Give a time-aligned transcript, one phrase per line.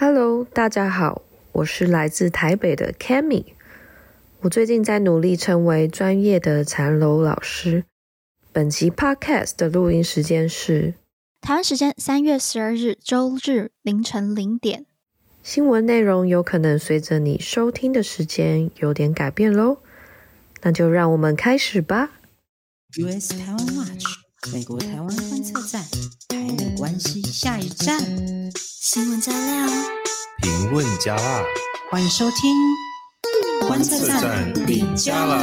[0.00, 3.46] Hello，大家好，我是来自台北的 Cammy。
[4.42, 7.82] 我最近在努力成为专业的禅楼老师。
[8.52, 10.94] 本期 Podcast 的录音时间是
[11.40, 14.86] 台湾时间三月十二日周日凌晨零点。
[15.42, 19.78] 新闻内容有可能随着你收听的时间有点改变喽，
[20.62, 22.12] 那就让我们开始吧。
[22.92, 24.04] US 台湾 Watch，
[24.46, 25.82] 美国台湾观测站，
[26.28, 27.98] 台美关系下一站。
[28.56, 29.66] 新闻加料，
[30.40, 31.42] 评论加辣，
[31.90, 32.54] 欢迎收听
[33.66, 35.42] 观测站底加辣。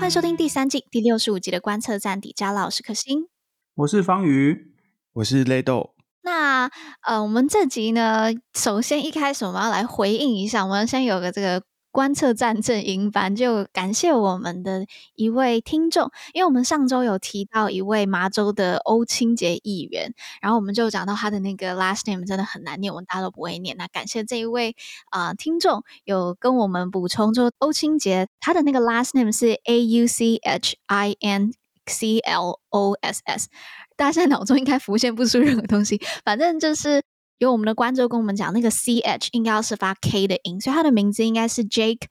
[0.00, 3.28] 欢迎收听第三季第六十五集的观测站底加辣，我是可心，
[3.74, 4.72] 我是方瑜，
[5.12, 5.90] 我是雷豆。
[6.22, 6.70] 那
[7.02, 11.62] 呃，我们这集呢，首先一开始我们要来回应一下，我们先有个这个。
[11.92, 23.76] 观测站正音班，就感谢我们的一位听众，因为我们上周有提到一位麻州的欧清洁议员，然后我们就讲到他的那个 last name 真的很难念，我们大家都不会念。
[23.76, 24.74] 那感谢这一位
[25.10, 31.52] 啊、听众有跟我们补充，说欧清洁他的那个 last name 是 A U C H I N
[31.86, 33.48] C L O S S，
[33.96, 37.02] 大家现在脑中应该浮现不出任何东西，反正就是。
[37.42, 42.02] 有我们的观众跟我们讲，那个 C H 应该要是发 K 的音，所以他的名字应该是 Jake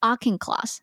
[0.00, 0.78] Auchincloss。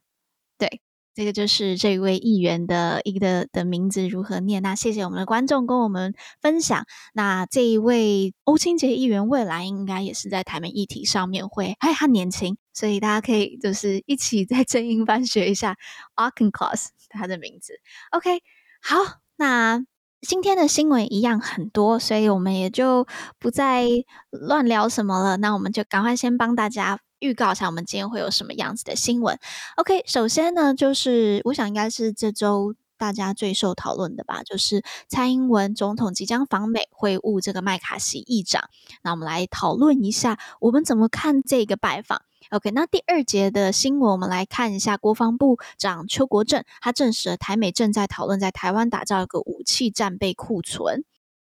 [0.59, 0.79] 对，
[1.15, 4.61] 这个就是这位议员的一个的名字如何念。
[4.61, 6.85] 那谢谢我们的观众跟我们分享。
[7.13, 15.75] 那这一位欧清洁议员未来应该也是在台美议题上面会，哎，他年轻，所以大家可以就是一起在正音班学一下
[16.15, 17.73] Auchincloss 他的名字。
[18.11, 18.43] OK，
[18.83, 18.97] 好，
[19.37, 19.83] 那。
[20.21, 23.05] 今天的新闻一样很多，所以我们也就
[23.39, 23.85] 不再
[24.31, 25.37] 乱聊什么了。
[25.37, 29.37] 那我们就赶快先帮大家预告一下，我们今天会有什么样子的新闻。
[29.75, 38.69] OK，首先呢，就是我想应该是这周大家最受讨论的吧，就是蔡英文总统即将访美会晤这个麦卡锡议长。
[39.03, 42.21] 那我们来讨论一下，我们怎么看这个拜访
[42.55, 51.03] ？OK，那第二节的新闻，我们来看一下国防部长邱国正，他证实了台美正在讨论在台湾打造一个武器战备库存。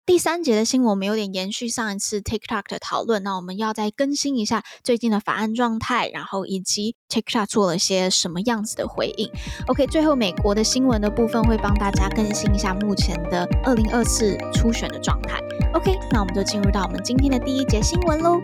[0.06, 9.30] 第三节的新闻，我们有点延续上一次 TikTok 的讨论，那我们要再更新一下最近的法案状态，然后以及 TikTok 做了些什么样子的回应。
[9.68, 15.42] OK，最后美国的新闻的部分会帮大家更新一下目前的二零二四初选的状态。
[15.74, 18.42] OK，那我们就进入到我们今天的第一节新闻喽。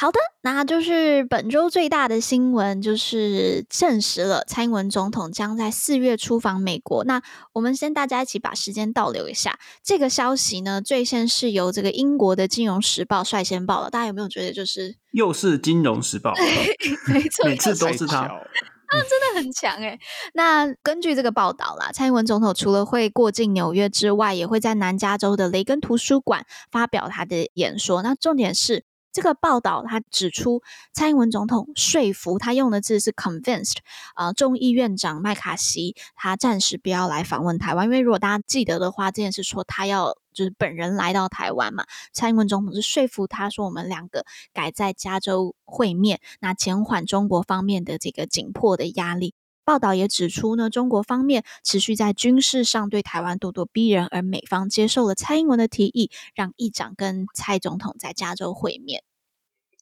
[0.00, 7.04] 好的，那就是本周最大的新闻，就是证实了蔡英文总统将在四月出访美国。
[7.04, 7.20] 那
[7.52, 13.90] 我们先大家一起把时间倒流一下，这个消息呢，最先是由这个英国的《金融时报》率先报了。
[13.90, 16.32] 大家有没有觉得，就是又是《金融时报》？
[17.12, 18.40] 没错，每次都是他， 啊，
[19.06, 20.00] 真的很强诶。
[20.32, 28.00] 那根据这个报道啦，蔡英文总统除了会过境纽约之外，也会在南加州的雷根图书馆发表他的演说。
[28.00, 28.86] 那重点是。
[29.12, 30.62] 这个报道他指出，
[30.92, 33.78] 蔡英文总统说服他用的字是 convinced
[34.14, 49.34] 啊、众议院长麦卡锡他暂时不要来访问台湾，因为如果大家记得的话，这件事说他要就是本人来到台湾嘛，蔡英文总统是说服他说我们两个改在加州会面，那减缓中国方面的这个紧迫的压力。
[49.70, 59.04] 报道也指出呢，中国方面持续在军事上对台湾咄咄逼人，而美方接受了蔡英文的提议，让议长跟蔡总统在加州会面。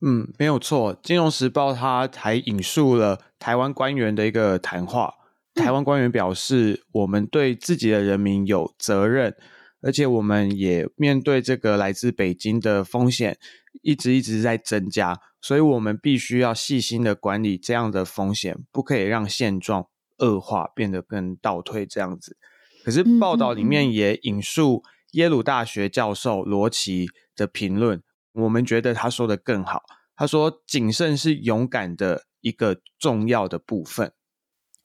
[0.03, 5.15] 嗯，没有错，《金融时报》他还引述了台湾官员的一个谈话。
[5.55, 9.35] 台湾官员表示，我们对自己的人民有责任，
[9.81, 13.39] 而且我们也面对这个来自北京的风险，
[13.81, 15.19] 一直一直在增加。
[15.41, 19.89] 所以我们必须要细心的管理这样的风险，不可以让现状
[20.19, 22.37] 恶化，变得更倒退这样子。
[22.85, 24.83] 可是报道里面也引述
[25.13, 27.07] 耶鲁大学教授罗奇
[27.37, 29.83] 的评论，我们觉得他说的更好。
[30.17, 34.13] 他说：“谨慎是勇敢的一个重要的部分。”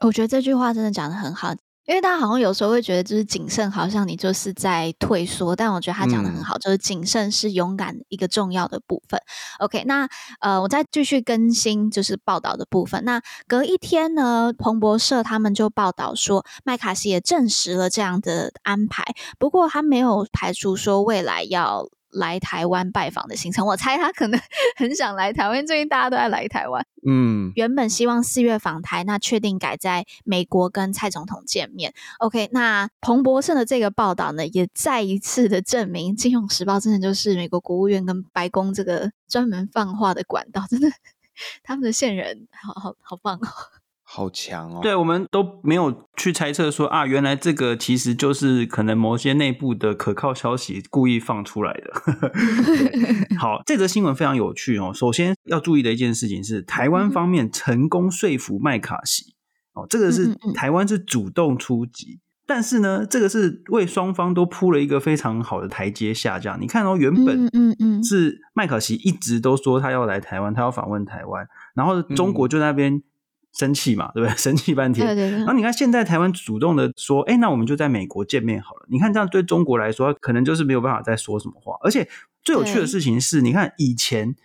[0.05, 1.55] 我觉得这句话真的讲得很好。
[1.85, 5.53] 因为大家好像有时候会觉得，就是谨慎，好像你就是在退缩。
[5.53, 9.19] 但我觉得他讲的很好，嗯、就是谨慎是勇敢一个重要的部分。
[9.59, 10.07] OK，那
[10.39, 13.03] 呃，我再继续更新就是报道的部分。
[13.03, 19.03] 那隔一天呢，彭博社他们就报道说，麦卡锡也证实了这样的安排。
[19.37, 21.89] 不过他没有排除说未来要。
[22.13, 24.39] 来台湾拜访的行程，我猜他可能
[24.77, 25.65] 很想来台湾。
[25.65, 31.93] 最近大家都在来台湾，嗯，原本希望四月访台，那确定改在美国跟蔡总统见面。
[32.19, 40.89] OK，那彭博社的这个报道呢，也再一次的证明，《金融时报》真的就是美国国务院跟白宫这个专门放话的管道，真的，
[41.63, 43.47] 他们的线人好好好棒哦。
[44.15, 44.79] 好强哦！
[44.83, 51.91] 对，我们都没有去猜测说啊，原来这个其实就是可能某些内部的可靠消息故意放出来的。
[53.39, 54.91] 好，这则新闻非常有趣哦。
[54.93, 59.33] 首先要注意的一件事情是，台湾方面成功说服麦卡锡
[59.73, 66.37] 哦，这个是台湾是主动出击，但是呢，这个是为双方都铺了一个非常好的台阶下。
[66.37, 73.01] 这样你看哦，原本嗯嗯是麦卡锡一直都说他要来台湾，他要访问台湾，然后中国就在那边。
[73.53, 74.35] 生气嘛， 对不对？
[74.37, 75.05] 生气半天。
[75.05, 75.37] 对对对。
[75.39, 81.77] 然后你看，现在台湾主动的说：“哎，那我们就在美国见面好了。”你看这样对中国来说，可能就是没有办法再说什么话。
[81.83, 82.07] 而且
[82.43, 84.35] 最有趣的事情是，你看以前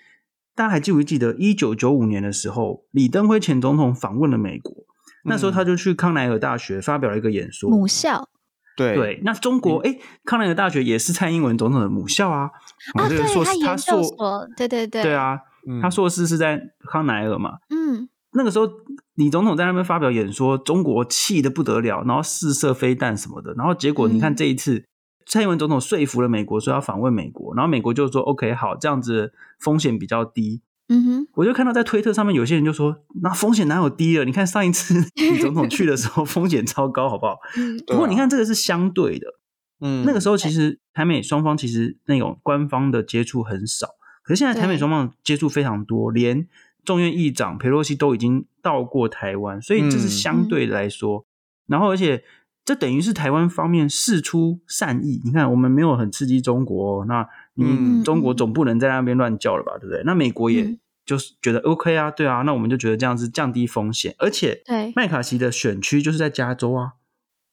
[0.55, 4.75] 大家还记不记得，一九九五年的时候，李登辉前总统访问了美国，
[5.25, 7.71] 那时候他就去康奈尔大学发表了一个演说。
[7.71, 8.29] 母校。
[8.77, 9.21] 对对。
[9.25, 12.51] 那中国哎，康奈尔大学也是蔡英文总统的母校啊。
[12.95, 14.49] 啊，对，他研究所。
[14.57, 15.03] 对对对。
[15.03, 15.41] 对啊，
[15.83, 17.59] 他硕士是在康奈尔嘛。
[17.71, 18.09] 嗯。
[18.33, 18.69] 那个时候。
[19.19, 24.85] 李总统在那边发表演说，中国气得不得了，然后试射飞弹什么的，然后结果你看这一次，嗯、
[25.27, 30.63] 蔡英文总统说服了美国说要访问美国，然后美国就说 OK 好，这样子风险比较低。
[30.89, 34.25] 嗯哼，我就看到在推特上面有些人就说，那风险哪有低了？
[34.25, 37.39] 你看上一次李总统去的时候风险超高，好不好？
[37.89, 39.27] 不过你看这个是相对的，
[39.81, 43.89] 嗯，那个时候其实台美双方其实那种官方的接触很少，
[44.23, 46.47] 可是现在台美双方接触非常多，连。
[46.89, 51.25] 众院议长佩洛西都已经到过台湾，所以这是相对来说，嗯、
[51.67, 52.25] 然后而且
[52.65, 55.21] 这等于是台湾方面释出善意。
[55.23, 60.03] 你看，我们没有很刺激中国，那你中国总不能在那边乱叫了吧，对不对？
[60.07, 64.63] 那美国也就是觉得 OK 啊，对啊，那我们就觉得这样子降低风险，而且
[64.97, 66.93] 麦卡锡的选区就是在加州啊，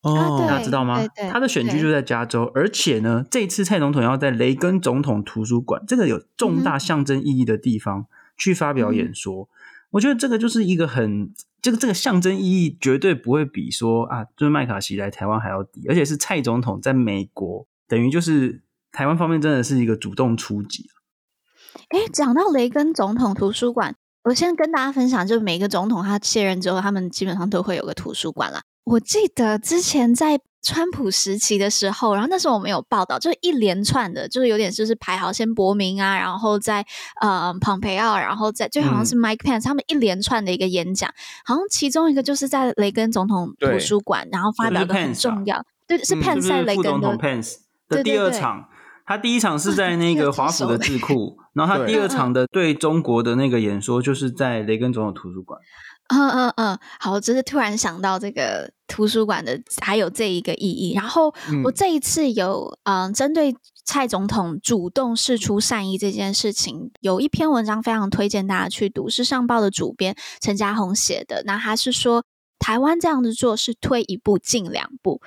[0.04, 0.98] 哦，大家知道吗？
[0.98, 8.06] 对对对，他的选区就在加州，而且呢，这次蔡总统要在雷根总统图书馆，这个有重大象征意义的地方。
[8.38, 9.48] 去发表演说，嗯、
[9.92, 18.62] 我觉得这个就是一个很这个这个象征意义绝对不会比说啊，就是麦卡锡来台湾还要低，而且是蔡总统在美国，等于就是
[18.92, 20.90] 台湾方面真的是一个主动出击。
[21.90, 28.62] 哎，讲到雷根总统图书馆，我先跟大家分享，就是每个总统他卸任之后，他们基本上都会有个图书馆啦。
[28.84, 30.40] 我记得之前在。
[30.66, 36.84] 川普时期的时候，然后那时候我们有报道，就是一连串的，就是有点就是排好，先伯明啊，然后在
[37.22, 41.08] 呃蓬佩奥，然后在就好像是 Mike Pence、嗯、他们一连串的一个演讲，
[41.46, 47.58] 好像其中一个就是在雷根总统图书馆，然后发表的很重要，对，是 Pence 在雷根的、Pence
[47.88, 48.68] 的第二场，
[49.06, 55.60] 他第一场是在 那个华府的智库，然后他 第二场的对中国的那个演说就是在雷根总统图书馆。
[56.08, 60.94] 嗯嗯嗯，好，我只是突然想到这个图书馆的还有这一个意义。
[60.94, 71.42] 然后我这一次有嗯、呃，针对蔡总统主动示出善意这件事情，有一篇文章非常推荐大家去读，是上报的主编陈嘉宏写的。
[71.46, 72.24] 那他是说，
[72.60, 75.20] 台湾这样子做是退一步进两步，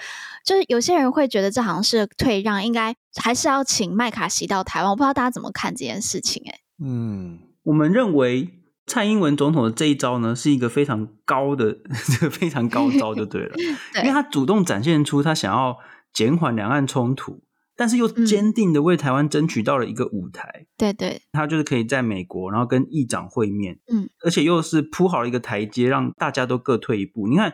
[0.45, 4.91] 就是有些人会觉得这好像是退让，应该还是要请麦卡锡到台湾。
[4.91, 6.51] 我不知道大家怎么看这件事情、欸？
[6.51, 8.55] 哎，嗯，我们认为。
[8.89, 11.79] 蔡英文总统的这一招呢，是一个非常高的，
[12.19, 13.55] 这个非常高招就对了，
[13.95, 15.77] 对，因为他主动展现出他想要
[16.13, 17.43] 减缓两岸冲突，
[17.77, 20.67] 但是又坚定的为台湾争取到了一个舞台。
[20.77, 27.29] 对对，他就是可以在美国，然后跟议长会面，嗯，而且又是铺好了一个台阶，让大家都各退一步。
[27.29, 27.53] 你看，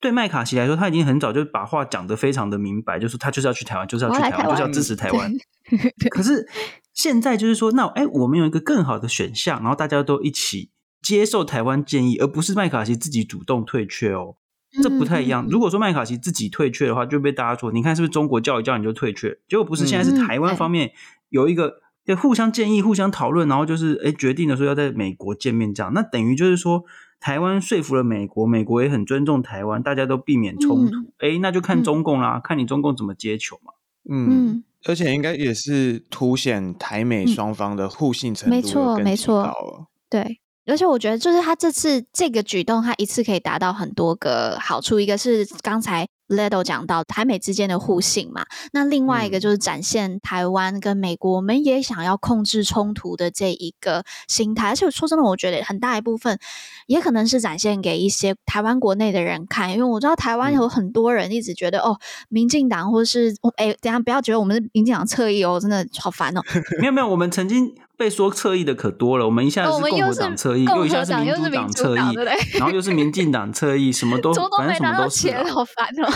[0.00, 5.32] 对麦卡锡来说，他已经很早就把话讲得非常的明白，就是他就是要去台湾，就是要去台湾，就是要支持台湾。
[6.10, 6.48] 可是。
[6.92, 14.34] 现在就是说，那哎，我们有一个更好的选项，然后大家都一起接受台湾建议，而不是麦卡锡自己主动退却哦，
[14.82, 15.46] 这不太一样。
[15.48, 19.38] 如果说麦卡锡自己退却的话，就被大家说，你看是不是中国叫一叫你就退却？
[19.48, 20.90] 结果不是，现在是台湾方面
[21.28, 25.92] 有一个就互相建议、互相讨论，然后就是哎决定的时候要在美国见面这样。
[25.94, 26.84] 那等于就是说，
[27.20, 30.96] 台湾说服了美国，美国也很尊重台湾，大家都避免冲突。
[31.18, 33.74] 哎，那就看中共啦，看你中共怎么接球嘛。
[34.10, 34.64] 嗯。
[34.86, 40.40] 而且应该也是凸显台美双方的互信程度、嗯、没错，没错，对。
[40.64, 44.98] 而且我觉得，就是他这次这个举动，他一次可以达到很多个好处。
[44.98, 54.68] 一个是刚才 Ledo 讲到台美之间的互信嘛，那另外一个就是展现台湾跟美国，我们也想要控制冲突的这一个心态。
[54.68, 56.38] 而且说真的，我觉得很大一部分
[56.86, 66.40] 也可能是展现给一些台湾国内的人看，因为我知道台湾有很多人一直觉得、嗯、哦，民进党或是哎，等下不要觉得我们是民进党侧翼哦，真的好烦哦。
[66.80, 67.74] 没有没有，我们曾经。
[68.00, 72.00] 被说侧翼的可多了，我们一下子是共和党侧翼，又一下是民主党侧翼，
[72.58, 76.08] 然后又是民进党侧翼，什么都 反正什么都是，好烦哦。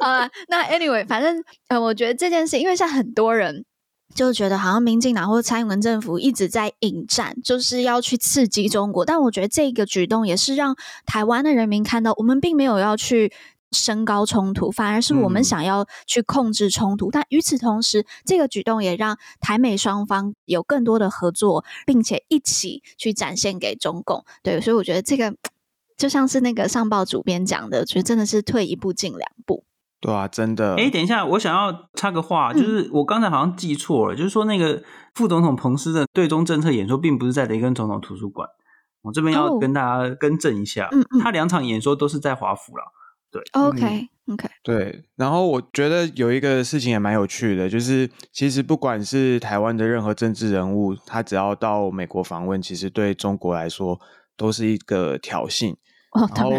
[0.04, 3.64] 啊，那 anyway，反正呃，我觉得这件事，因为像很多人
[4.12, 9.04] 就觉得好像民进党或者蔡英文政府一直在引战，就是要去刺激中国。
[9.04, 10.74] 但我觉得这个举动也是让
[11.06, 13.32] 台湾的人民看到，我们并没有要去
[13.72, 17.08] 升高冲突，反而是我们想要去控制冲突。
[17.08, 24.24] 嗯、但与此同时，这个举动也让台美双方有更多的合作，并且一起去展现给中共。
[24.42, 25.34] 对，所以我觉得这个
[25.96, 29.64] 就像是那个上报主编讲的，我觉得真的是退一步进两步。
[30.00, 30.76] 对啊，真的。
[30.76, 34.82] 哎，等一下，我想要插个话，就是我刚才好像记错了，嗯、就是说那个
[35.14, 38.48] 副总统彭斯的对中政策演说，并不是在雷根总统图书馆。
[39.02, 42.84] 我这边要跟大家更正一下，嗯嗯、他两场演说都是在华府了。
[43.30, 44.48] 对，OK OK。
[44.48, 54.00] 嗯、对，然后我觉得有一个事情也蛮有趣的，就是其实不管是台湾的任何政治人物，他只要到美国访问，其实对中国来说
[54.36, 55.72] 都是一个挑衅。
[56.12, 56.52] 哦、然后，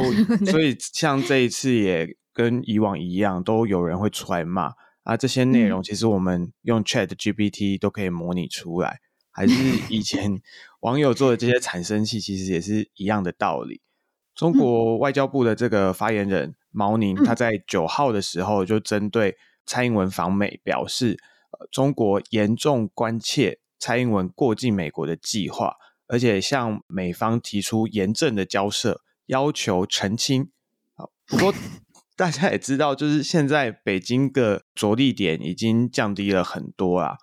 [0.45, 2.15] 所以像这一次也。
[2.31, 4.71] 跟以往一样，都有人会出来骂
[5.03, 5.17] 啊！
[5.17, 8.99] 这些内容其实我们用 Chat GPT 都可以模拟出来，
[9.29, 9.53] 还是
[9.89, 10.39] 以前
[10.79, 13.81] 网友做的这些产生器，其实也是一样的道理。
[14.39, 21.19] 中国外交部的这个发言人毛宁，他在九号的时候就针对蔡英文访美表示，
[21.51, 25.75] 呃，中国严重关切蔡英文过境美国的计划，
[26.07, 30.49] 而且向美方提出严正的交涉，要求澄清。
[30.95, 31.53] 好，不过。
[32.15, 37.15] 大家也知道，就是现在北京的着力点已经降低了很多啊。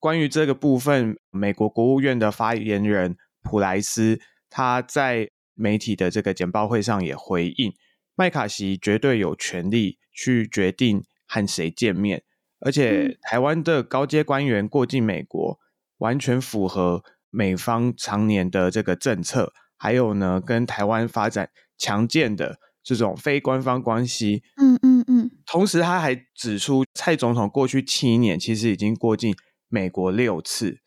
[0.00, 4.18] 关于这个部分，美国国务院的发言人普莱斯
[4.50, 7.72] 他在媒体的这个简报会上也回应，
[8.14, 12.22] 麦卡锡绝对有权利去决定和谁见面，
[12.60, 15.58] 而且台湾的高阶官员过境美国，
[15.98, 22.58] 完全符合美方常年的这个政策，还有呢，跟台湾发展强健的。
[22.86, 25.30] 这种非官方关系，嗯嗯嗯。
[25.46, 29.34] 同时，他还指出，蔡总统过去七年其实已经过境
[29.70, 30.80] 美国六次。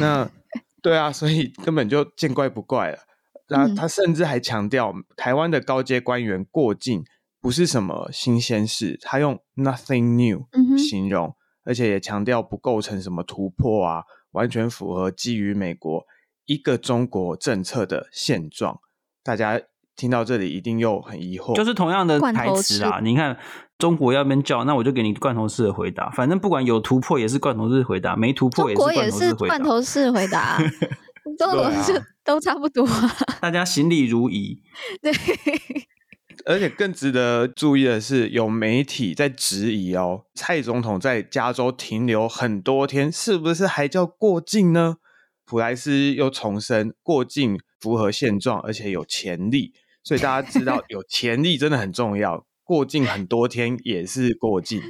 [0.00, 0.28] 那
[0.82, 2.98] 对啊，所以根本就见怪不怪了。
[3.48, 7.04] 那他甚至还强调，台湾的高阶官员过境
[7.40, 11.34] 不是什么新鲜事，他用 “nothing new” 形容，
[11.64, 16.04] 而且也强调不构成什么突破啊，完全符合基于美国
[16.44, 18.80] 一个中国政策的现状。
[19.22, 19.60] 大家。
[19.96, 23.00] 听到这里一定又很疑惑，就是同样的台词啊。
[23.02, 23.34] 你看
[23.78, 26.10] 中国要边叫，那我就给你罐头式的回答。
[26.10, 30.58] 反正不管有突破也是罐头式回答，没突破也是罐头式回答。
[31.38, 32.86] 中国也是罐头式回答，都是都差不多。
[33.40, 34.60] 大家行礼如仪。
[35.00, 35.12] 对。
[36.44, 44.98] 而且更值得注意的是，有媒体在质疑哦，蔡总统在加州停留很多天，是不是还叫过境呢？
[45.44, 49.72] 普莱斯又重申，过境符合现状，而且有潜力。
[50.04, 54.80] 所以大家知道 有潜力真的很重要，过境很多天也是过境。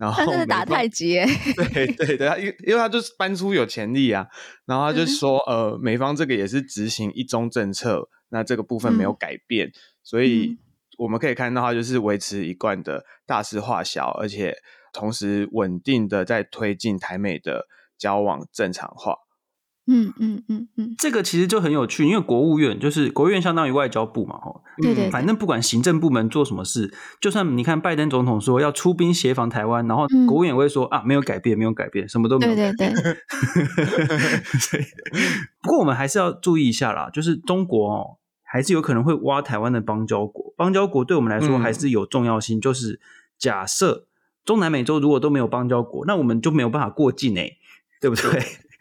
[0.00, 1.20] 然后他是打太极，
[1.74, 4.26] 对对对，因为因为他就是搬出有潜力啊，
[4.64, 10.56] 然后他就说，呃，美方这个也是执行一中政策，那这个部分没有改变，嗯、所以
[10.96, 14.56] 我们可以看到他就是维持一贯的大事化小，而且
[14.90, 17.66] 同时稳定的在推进台美的
[17.98, 19.16] 交往正常化。
[19.92, 32.94] 嗯嗯嗯嗯，这个其实就很有趣，因为国务院就是国务院相当于外交部嘛，吼，对对，反正不管行政部门做什么事，就算你看拜登总统说要出兵协防台湾，然后国务院也会说啊，没有改变，没有改变，什么都没有改变。
[32.94, 34.86] 对对对。
[35.60, 42.60] 不过我们还是要注意一下啦，就是中国哦，还是有可能会挖台湾的邦交国，邦交国对我们来说还是有重要性。
[42.60, 43.00] 就是
[43.36, 44.06] 假设
[44.44, 47.56] 中南美洲如果都没有邦交国，那我们就没有办法过境诶，
[48.00, 48.40] 对不对？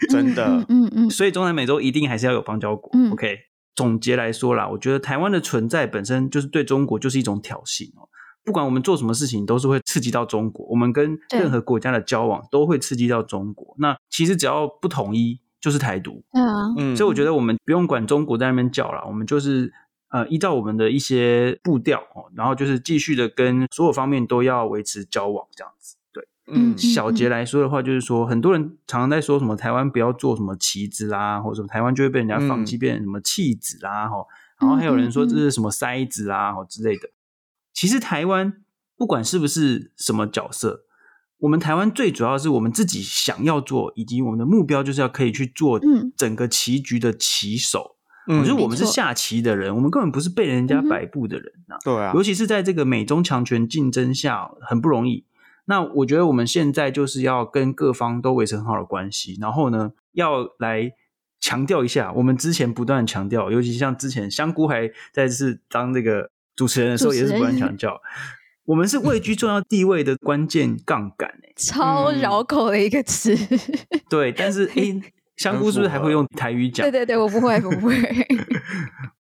[0.10, 2.90] 真的，嗯嗯，嗯，所以中南美洲一定还是要有邦交国。
[2.94, 3.38] 嗯、OK，
[3.76, 8.08] 总结来说啦，我觉得台湾的存在本身就是对中国就是一种挑衅哦。
[8.46, 10.66] 不管我们做什么事情，都是会刺激到中国。
[10.68, 13.76] 我们跟任何国家的交往都会刺激到中国。
[13.78, 16.24] 那其实只要不统一，就是台独。
[16.78, 19.72] 嗯，所以我觉得我们不用管中国在那边叫了，我们就是
[20.10, 25.98] 呃依照我们的一些步调哦，然后就是继续的跟所有方面都要维持交往这样子。
[26.52, 34.26] 嗯，小节来说的话，就是说，很多人常常在说什么台湾不要做什么棋子啦，或者什么台湾就会被人家放弃，变成什么弃子啦，哈、嗯，
[34.62, 37.10] 然后还有人说这是什么塞子啦，哈之类的。
[37.74, 38.54] 其实台湾
[38.98, 40.82] 不管是不是什么角色，
[41.40, 45.80] 我们台湾最主要是我们自己想要做，以及我们的目标就是要可以去做
[46.18, 47.96] 整个棋局的棋手。
[48.28, 51.78] 嗯，就是我们是下棋的人，我们根本不是被人家摆布的人啊。
[51.84, 55.26] 对啊，尤其是在这个美中强权竞争下，很不容易。
[55.70, 60.92] 那我觉得我们现在就是要跟各方都维持很好的关系，然后呢，要来
[61.40, 68.02] 强调一下，我们之前不断强调，尤其像之前香菇还在是当这个主持人的时候，也是不断强调，
[68.66, 73.36] 我们是位居重要地位的关键杠杆， 超绕口的一个词。
[73.36, 75.00] 嗯、 对，但是诶，
[75.38, 76.84] 香菇是不是还会用台语讲？
[76.84, 77.94] 对对对，我不会，不会。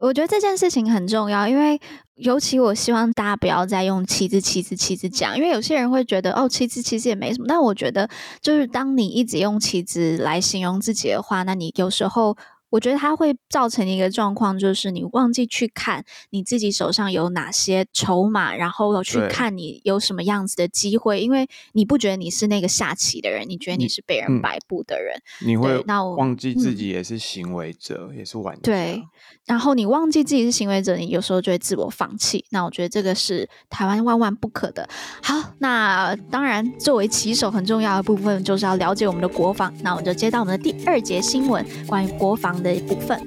[0.04, 1.80] 我觉得这件事情很重要，因为
[2.16, 7.46] 尤其我希望大家不要再用“棋子”“棋子”“棋子”讲，因为有些人会觉得哦，“棋子”其实也没什么。
[7.48, 8.10] 但我觉得，
[8.42, 12.36] 就是当你一直用“棋子”来形容自己的话，那你有时候。
[12.74, 28.62] 我觉得它会造成一个状况，就是你忘记去看你自己手上有哪些筹码，然后去看你有什么样子的机会，因为你不觉得你是那个下棋的人，你觉得你是被人摆布的人，嗯、你会那我忘记自己也是行为者，嗯、也是玩家。
[28.64, 29.04] 对，
[29.46, 32.44] 然后你忘记自己是行为者，你有时候就会自我放弃。
[32.50, 34.90] 那我觉得这个是台湾万万不可的。
[35.22, 39.72] 好，那当然作为棋手很重要的部分就是要了解我们的国防。
[39.84, 43.20] 那我们就接到我们的第二节新闻，关于国防的一部分。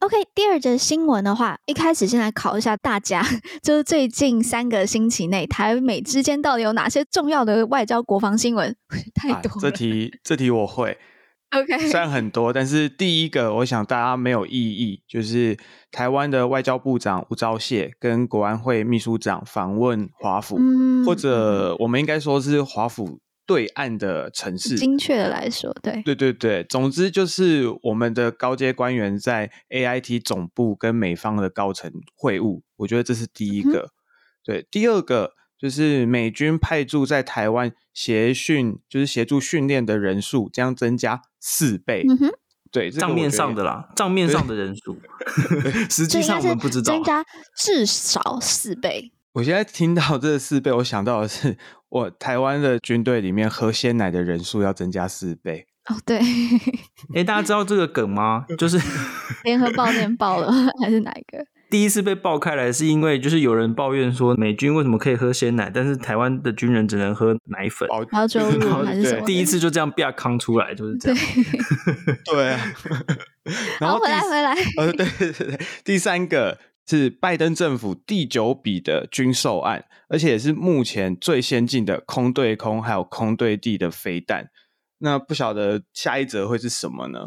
[0.00, 3.24] OK，第二则新闻的话，一开始先来考一下大家，
[3.62, 8.74] 就是最近三个星期内，台美之间到底有哪些重要的外交国防新闻？
[9.14, 9.58] 太多了。
[9.58, 10.96] 啊，这题，这题我会。
[11.50, 15.58] OK，虽然很多，但是第一个，我想大家没有异议，就是
[15.90, 24.76] 台湾的外交部长吴钊燮跟国安会秘书长访问华府，嗯、或者我们应该说是华府对岸的城市。
[24.76, 33.80] 精确的来说，对，对对对，总之就是我们的高阶官员在 AIT 总部跟美方的高层会晤，我觉得这是第一个。
[33.80, 33.90] 嗯、
[34.44, 35.32] 对，第二个。
[35.60, 42.02] 就是美军派驻在台湾协训，就是协助训练的人数将增加四倍。
[42.08, 42.30] 嗯哼，
[42.72, 44.96] 对，账面上的啦，账面上的人数，
[45.90, 46.94] 实际上我们不知道。
[46.94, 47.22] 增加
[47.54, 49.12] 至少四倍。
[49.32, 51.58] 我现在听到这四倍，我想到的是，
[51.90, 55.66] 我台湾的军队里面喝鲜奶的人数要增加四倍。
[55.90, 56.18] 哦，对。
[56.18, 58.46] 哎、欸，大家知道这个梗吗？
[58.58, 58.80] 就是
[59.44, 60.50] 联合报念报了，
[60.82, 61.44] 还是哪一个？
[61.70, 67.88] 第一次被爆开来，是因为就是有人抱怨说美军为什么可以喝鲜奶，但是台湾的军人只能喝奶粉。
[68.10, 69.24] 保酒乳还是什么？
[69.24, 71.18] 第一次就这样被康出来，就是这样。
[72.24, 72.56] 对。
[73.80, 74.54] 然后回来回来。
[74.76, 75.60] 呃，对对对。
[75.84, 84.50] 第三个是拜登政府第九笔的军售案，而且也是目前最先进的空对空还有空对地的飞弹。
[84.98, 87.20] 那不晓得下一则会是什么呢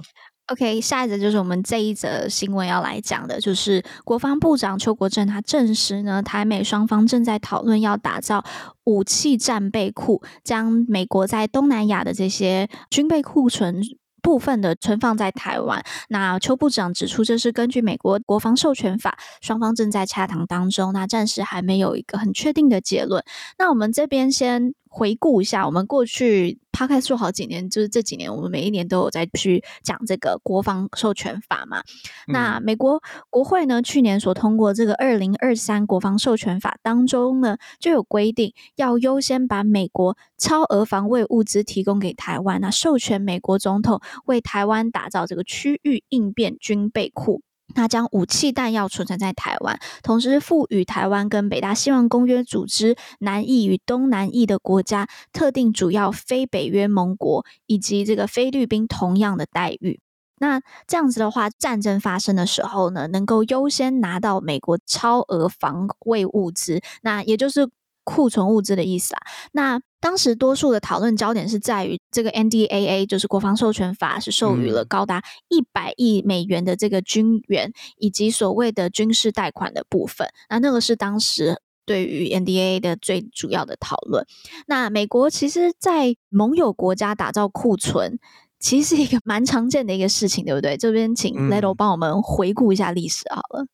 [0.47, 8.43] ？OK，下一则就是我们这一则新闻要来讲的，就是国防部长邱国正他证实呢，台美双方正在讨论要打造
[8.83, 13.81] 武器战备库，将美国在东南亚的这些军备库存
[14.21, 15.83] 部分的存放在台湾。
[16.09, 23.23] 那邱部长指出，这是根据美国国防授权法，双方正在洽谈当中，那暂时还没有一个很确定的结论。
[23.57, 24.73] 那我们这边先。
[24.95, 31.81] 回顾一下，我们过去 Podcast 做好几年，就是这几年，我们每一年都有在去讲这个国防授权法嘛。
[32.27, 47.43] 嗯、那美国国会呢，去年所通过这个二零二三国防授权法当中呢，就有规定要优先把美国超额防卫物资提供给台湾，那授权美国总统为台湾打造这个区域应变军备库。
[47.75, 59.99] 那将武器弹药储存在台湾，同时赋予台湾跟北大西洋公约组织、南翼与东南翼的国家、特定主要非北约盟国以及这个菲律宾同样的待遇。
[60.39, 67.69] 那这样子的话，战争发生的时候呢，能够优先拿到美国超额防卫物资，那也就是。
[68.05, 69.21] 库存物资的意思啊，
[69.53, 80.27] 那当时多数的讨论焦点是在于这个 NDAA，就是国防授权法，是授予了高达一百亿美元的这个军援，以及所谓的军事贷款的部分。
[80.49, 84.27] 那那个是当时对于 NDAA 的最主要的讨论。
[84.67, 88.19] 那美国其实，在盟友国家打造库存，
[88.59, 90.75] 其实是一个蛮常见的一个事情，对不对？
[90.75, 93.67] 这边请 Leto 帮我们回顾一下历史好了。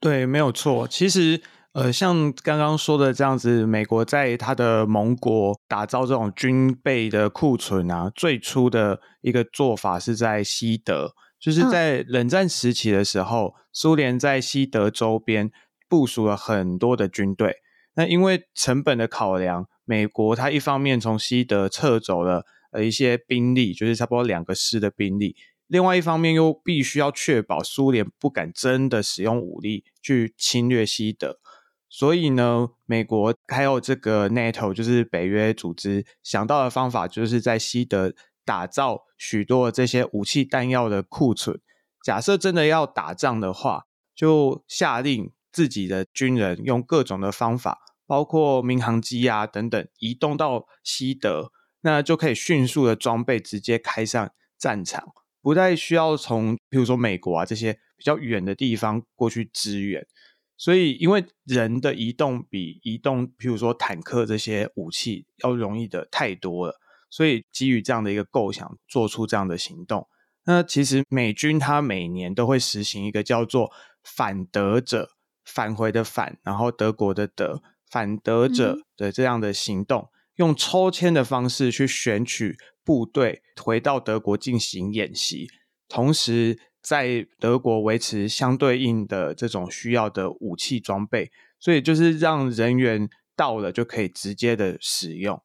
[0.00, 1.40] 对，没有错，其实。
[1.76, 15.50] 呃，像刚刚说的这样子，美国在他的盟国打造这种军备的库存啊，最初的一个做法是在西德，就是在冷战时期的时候，苏联在西德周边
[15.86, 17.56] 部署了很多的军队。
[17.94, 25.36] 那因为成本的考量，美国它一方面从西德撤走了呃一些兵力，就是差不多两个师的兵力，
[25.66, 31.36] 另外一方面又必须要确保苏联不敢真的使用武力去侵略西德。
[31.88, 38.12] 所以呢，美国还有这个 NATO，就是北约组织，想到的方法就是在西德
[38.44, 41.60] 打造许多这些武器弹药的库存。
[42.02, 51.52] 假设真的要打仗的话，就下令自己的军人用各种的方法，包括民航机啊等等，移动到西德。
[51.82, 60.04] 那就可以迅速的装备直接开上战场，不再需要从比如说美国啊这些比较远的地方过去支援。
[60.58, 70.08] 所以，因为人的移动比移动，譬如说坦克这些武器要容易的太多了，所以基于这样的一个构想，做出这样的行动。
[70.46, 73.70] 那其实美军他每年都会实行一个叫做
[74.02, 75.10] “反德者”
[75.44, 85.48] 返回的反，然后德国的德反德者的这样的行动，用抽签的方式去选取部队回到德国进行演习，
[85.88, 86.58] 同时。
[86.86, 95.42] 在德国维持相对应的这种需要的武器装备，所以就是让人员到了就可以直接的使用。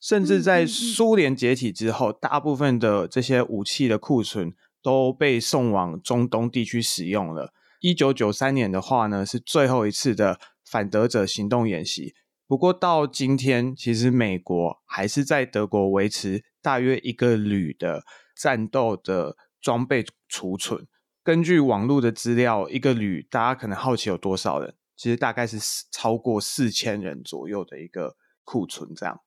[0.00, 7.52] 甚至在苏联解体之后，大部分的这些武器的库存都被送往中东地区使用了。
[7.78, 12.12] 一九九三年的话呢，是最后一次的反德者行动演习。
[12.48, 18.02] 不过到今天，其实美国还是在德国维持大约一个旅的
[18.34, 19.36] 战斗的。
[19.62, 20.86] 装备储存，
[21.22, 25.56] 根据网络的资料，一个旅大家可能好奇有多少人，其实大概是
[25.90, 29.20] 超过四千人左右的一个库存，这样。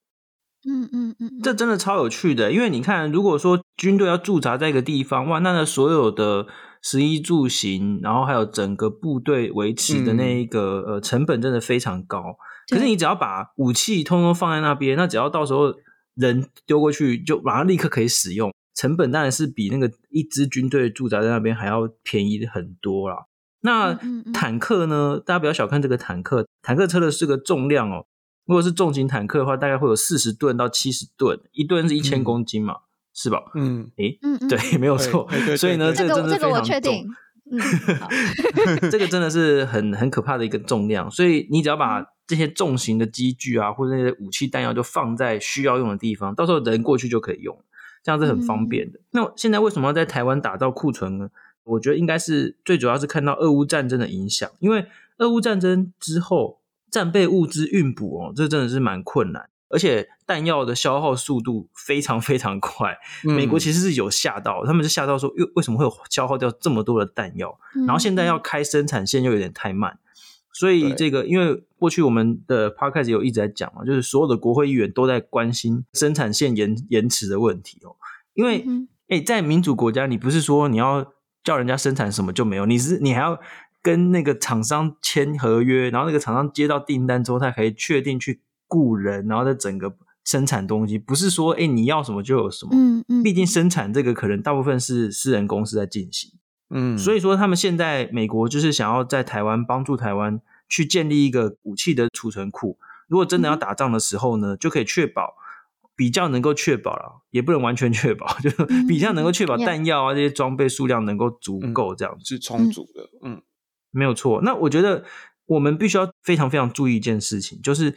[0.67, 6.47] 嗯嗯嗯，这真的超有趣的，因为你看，如果说军队要驻扎在一个地方，哇，那那所有的
[6.81, 12.35] 食衣住行，然后还有整个部队维持的那一个、嗯、呃成本，真的非常高。
[12.67, 15.71] 可是你只要把武器通通放在那边，那只要到时候
[16.15, 18.51] 人丢过去，就马上立刻可以使用。
[18.75, 23.25] 成本当然是比那个一支军队驻扎在那边还要便宜很多啦。
[23.61, 23.97] 那
[24.31, 25.19] 坦克呢？
[25.25, 28.05] 大家不要小看这个坦克，坦克车的是个重量哦。
[28.45, 32.85] 如果是重型坦克的话，大概会有四十吨到七十吨，一吨是一千公斤嘛，嗯、
[33.15, 33.39] 是吧？
[33.55, 35.27] 嗯，诶，嗯，对，没有错。
[35.57, 36.39] 所以呢，这个真的非常重。
[36.39, 37.07] 这个我确定。
[37.49, 37.57] 嗯，
[38.91, 41.09] 这个真的是很很可怕的一个重量。
[41.09, 47.57] 所以你只要把这些重型的机具啊，或者那些武器弹药，就放在需要用的地方，到时候人过去就可以用。
[48.05, 48.99] 这样是很方便的。
[48.99, 51.29] 嗯、那现在为什么要在台湾打造库存呢？
[51.63, 54.85] 我觉得应该是最主要是看到俄乌战争的影响，因为
[55.17, 56.59] 俄乌战争之后
[56.91, 62.95] 战备物资运补哦，这真的是蛮困难，而且弹药的消耗速度非常非常快。
[63.27, 67.57] 嗯、美国其实是有吓到，他们是吓到说，为为什么会有消耗掉这么多的弹药？
[67.87, 69.97] 然后现在要开生产线又有点太慢。
[70.57, 77.97] 所以这个，因为过去我们的 podcast 有一直在讲嘛，就是所有的国会议员都在关心生产线延延迟的问题哦。
[78.33, 78.65] 因为，
[79.09, 81.11] 哎，在民主国家，你不是说你要
[81.43, 83.37] 叫人家生产什么就没有，你是你还要
[83.81, 92.71] 跟那个厂商签合约，然后那个厂商接到订单之后，他可以确定去雇人，然后再整个生产东西，不是说哎你要什么就有什么。
[92.73, 93.21] 嗯嗯。
[93.21, 96.31] 毕竟生产这个可能大部分是私人公司在进行。
[96.77, 105.35] 嗯，所以说他们现在美国就是想要在台湾帮助台湾去建立一个武器的储存库，如果真的要打仗的时候呢，就可以确保
[105.95, 108.49] 比较能够确保了，也不能完全确保， 就
[108.88, 113.09] 比较能够确保弹药啊这些装备数量能够足够，这样是充足的。
[113.23, 113.41] 嗯，
[113.91, 114.41] 没有错。
[114.43, 115.05] 那我觉得
[115.45, 117.95] 我们必须要非常非常注意一件事情，就是。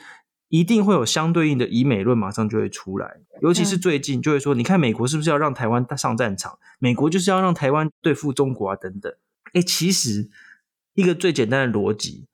[0.49, 3.21] 一定会有相对应的以美论，马上就会出来。
[3.43, 6.59] 尤其是最近，就会说，你看美国是不是要让台湾上战场？
[6.79, 9.13] 美国就是要让台湾对付中国啊，等等。
[9.53, 10.31] 诶，其实
[10.95, 12.27] 一个最简单的逻辑，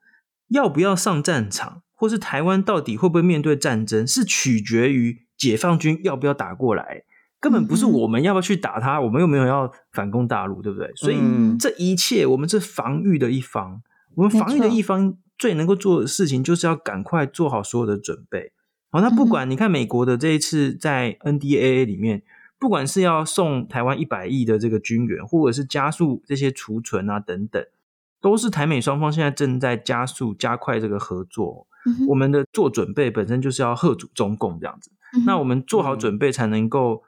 [0.49, 7.03] 要不要上战场，或是台湾到底会不会面对战争，是取决于解放军要不要打过来，
[7.41, 10.93] 根本不是我们要不要去打他，我们又没有要反攻大陆，对不对？
[10.95, 11.19] 所以
[11.59, 13.83] 这一切，我们是防御的一方，
[14.15, 15.17] 我们防御的一方。
[15.39, 18.53] 最能够做的事情就是要赶快做好所有的准备。
[18.91, 22.23] 好，那不管你看美国的这一次在 NDAA 里面，
[22.59, 27.65] 不管是要送台湾一百亿的这个军援，或者是加速这些储存啊等等，
[28.21, 31.67] 都是台美双方现在正在加速加快这个合作。
[32.09, 34.91] 我们的做准备本身就是要贺阻中共这样子，
[35.27, 37.03] 那我们做好准备才能够。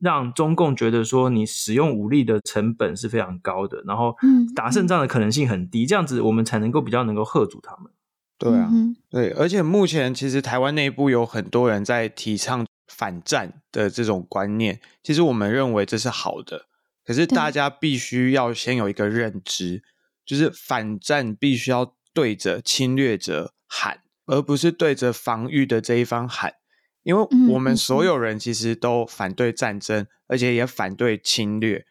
[0.00, 4.16] 让中共觉得说你使用武力的成本是非常高的，然后
[4.56, 7.92] 打胜仗的可能性很低，这样子我们才能够比较能够吓阻他们。
[8.38, 8.70] 对啊，
[9.10, 16.64] 对，而且目前其实台湾内部有很多人在提倡反战的这种观念，其实我们认为这是好的，
[17.04, 19.82] 可是大家必须要先有一个认知，
[20.24, 26.54] 就是反战必须要对着侵略者喊，而不是对着防御的这一方喊。
[27.02, 31.84] 因为我们所有人其实都反对战争，而且也反对侵略。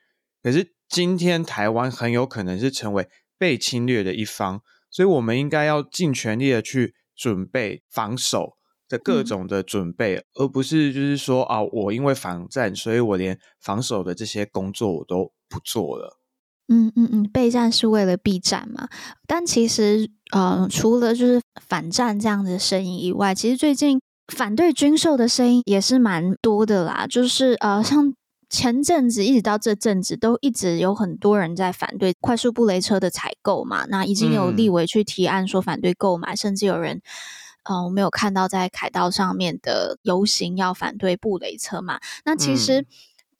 [0.43, 16.19] 可是今天台湾很有可能是成为被侵略的一方，所以我们应该要尽全力的去准备防守的各种的准备，而不是就是说啊，我因为防战，所以我连防守的这些工作我都不做了。
[16.67, 18.87] 嗯嗯嗯，备战是为了避战嘛。
[19.25, 23.99] 但其实呃，除了就是反战这样的声音以外，其实最近。
[24.29, 28.13] 反对军售的声音也是蛮多的啦，就是呃，像
[28.49, 33.85] 前阵子一直到这阵子，都一直有很多人在反对快速布雷车的采购嘛。
[33.87, 37.01] 那已经有立委去提案说反对购买，嗯、甚至有人，
[37.63, 41.99] 呃，我没有看到在凯道上面的游行要反对布雷车嘛。
[42.23, 42.85] 那其实。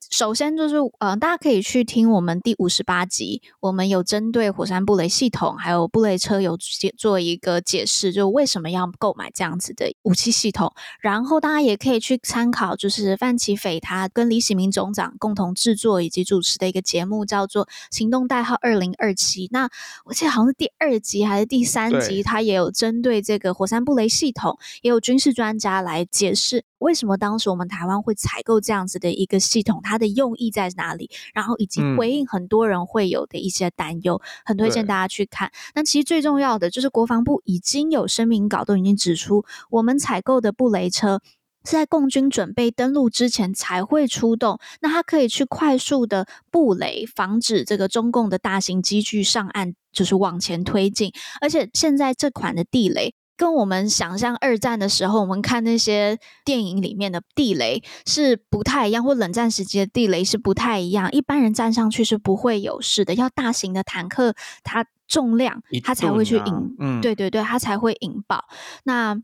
[0.10, 10.74] 嗯首先就是，呃，大家可以去听我们第五十八集，我们有针对火山布雷系统还有布雷车有解做一个解释，就为什么要购买这样子的武器系统。
[11.00, 19.48] 然后大家也可以去参考，就是范奇斐他跟李喜明总长共同制作以及主持的一个节目，叫做《行动代号二零二七》。
[19.52, 19.70] 那
[20.06, 26.66] 我记得好像是第二集还是第三集，他也有针对这个火山布雷系统，也有军事专家来解释。
[26.80, 29.82] 为什么当时我们台湾会采购这样子的一个系统？
[29.84, 31.12] 它的用意在哪里？
[31.34, 35.52] 然后以及回应很多人会有的一些担忧，嗯、很推荐大家去看。
[35.76, 41.22] 那其实最重要的就是国防部已经有声明稿都已经指出，我们采购的布雷车
[41.66, 44.60] 是在共军准备登陆之前才会出动。
[44.82, 51.12] 那它可以去快速的布雷，防止这个中共的大型机具上岸，就是往前推进。
[51.42, 53.14] 而且现在这款的地雷。
[53.40, 61.10] 跟我们想象二战的时候，我们看那些电影里面的地雷是不太一样，或冷战时期的地雷是不太一样。
[61.14, 68.44] 一般人站上去是不会有事的，要大型的坦克，它重量它才会去引，啊嗯、对对对，它才会引爆。
[68.84, 69.18] 那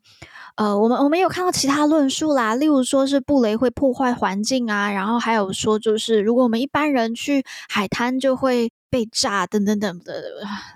[0.55, 10.23] 呃，我们我们有看到其他论述啦，例如说是布雷会破坏环境啊，然后还有说就是如果我们一般人去海滩就会被炸等等等的。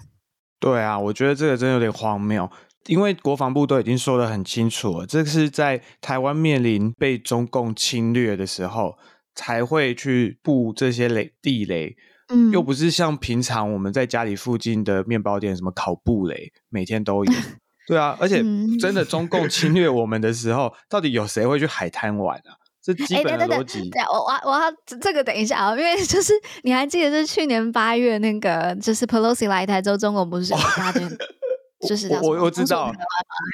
[0.60, 2.52] 对啊，我觉得这个真的有点荒谬。
[2.90, 8.98] 因为国防部都已经说得很清楚了，这是在台湾面临被中共侵略的时候
[9.36, 11.96] 才会去布这些雷地雷，
[12.30, 17.32] 嗯，又不是像平常我们在家里附近的面包店什么烤布雷，每天都有。
[17.86, 18.44] 对啊，而且
[18.80, 22.58] 真的中共侵略我们的时候，到底有谁会去海滩玩啊？
[22.82, 23.88] 这基本的逻辑。
[23.92, 30.60] 对，我我我要这个等一下啊，因为就是你还记得是去年八月那个，就是 Pelosi 来台之后，中共不是有。
[31.88, 32.92] 就是我我知道，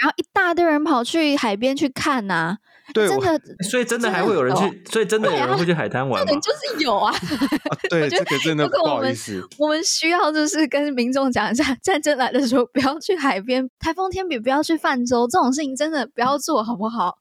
[0.02, 2.58] 然后一大堆人跑去海边去看呐、啊，
[2.94, 6.32] 对，真的，所以真的还会有人去，所以真的有人会去海滩玩吗？
[6.40, 7.14] 就是有啊，
[7.90, 17.18] 对，这个真的不好意思，我们需要就是跟民众讲一下，战争来的时候不要去海边，台风天比不要去泛舟，这种事情真的不要做好不好？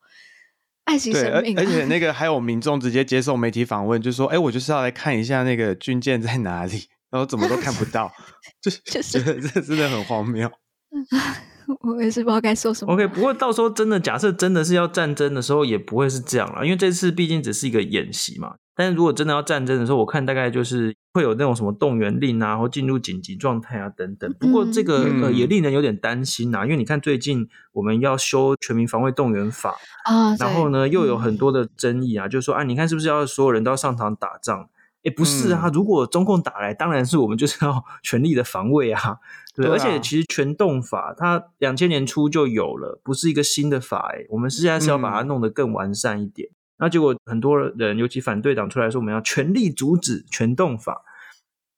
[0.85, 8.13] 爱惜生命、啊，而且那 个还有民众直接接受媒体访问，就说：“哎，我就是要来看一下那个军舰在哪里，然后怎么都看不到，
[8.61, 10.51] 就是觉得这真的很荒谬。”
[11.81, 12.93] 我也是不知道该说什么。
[12.93, 18.57] OK，不过到时候真的假设真的是要战争的时候，也不会是这样了，因为这次毕竟只是一个演习嘛。
[18.77, 24.31] 但是如果真的要战争的时候，我看大概就是会有那种什么动员令啊，或进入紧急状态啊等等。
[24.41, 34.69] 不过这个、嗯、呃也令人有点担心呐、啊，因为你看最近我们要修全民防卫动员法啊，然后呢又有很多的争议啊，就是说啊，你看是不是要所有人都要上场打仗？
[35.05, 39.19] 哎，不是啊，如果中共打来，当然是我们就是要 全力的防卫啊。
[39.55, 44.11] 对，对啊，而且其实全动法它两千年初就有了，不是一个新的法。
[44.15, 46.49] 哎，我们现在是要把它弄得更完善一点。
[46.49, 51.03] 嗯、那结果很多人，尤其反对党出来说，我们要全力阻止全动法。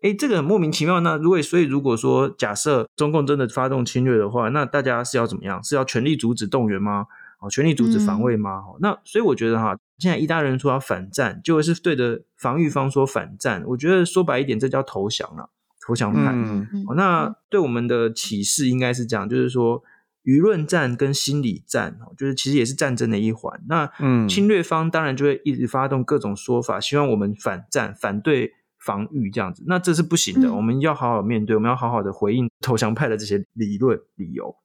[0.03, 1.01] 哎，这个很莫名其妙。
[1.01, 5.63] 那如果所以如果说假设中共真的发动侵略的话，那大家是要怎么样？
[5.65, 7.07] 是要全力阻止动员吗？
[7.41, 8.63] 哦，全力阻止防卫吗？
[8.69, 13.63] 嗯、那所以我觉得哈，现在一大利人说要反战，就是对着防御方说反战。
[13.67, 15.51] 我觉得说白一点，这叫投降了。
[15.87, 19.81] 投降派，嗯、那对我们的启示应该是这样，就是说
[20.25, 23.63] 舆论战跟心理战，就是其实也是战争的一环。
[23.69, 23.89] 那
[24.27, 29.63] 侵略方当然就会一直发动各种说法，希望我们反战、反对防御这样子。
[29.69, 34.57] 那这是不行的，嗯、我们要好好面对，我们要好好的回应投降派的这些理论理由。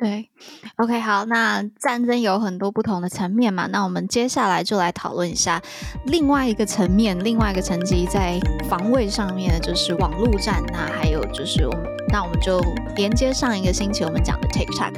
[0.00, 0.30] 对
[0.76, 5.60] ，OK，好，那战争有很多不同的层面嘛，那我们接下来就来讨论一下
[6.06, 12.58] 另外一个层面，另外一个层级在防卫上面的就是网络战，那还有就是我们，那我们就
[12.96, 14.94] 连接上一个星期我们讲的 TikTok。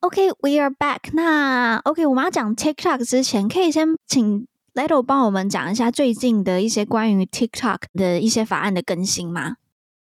[0.00, 1.14] OK，we are back。
[1.14, 4.46] 那 OK，我们要讲 TikTok 之前，可以先请。
[4.74, 9.58] Leto 帮我们讲一下最近的一些关于 TikTok 的一些法案的更新吗？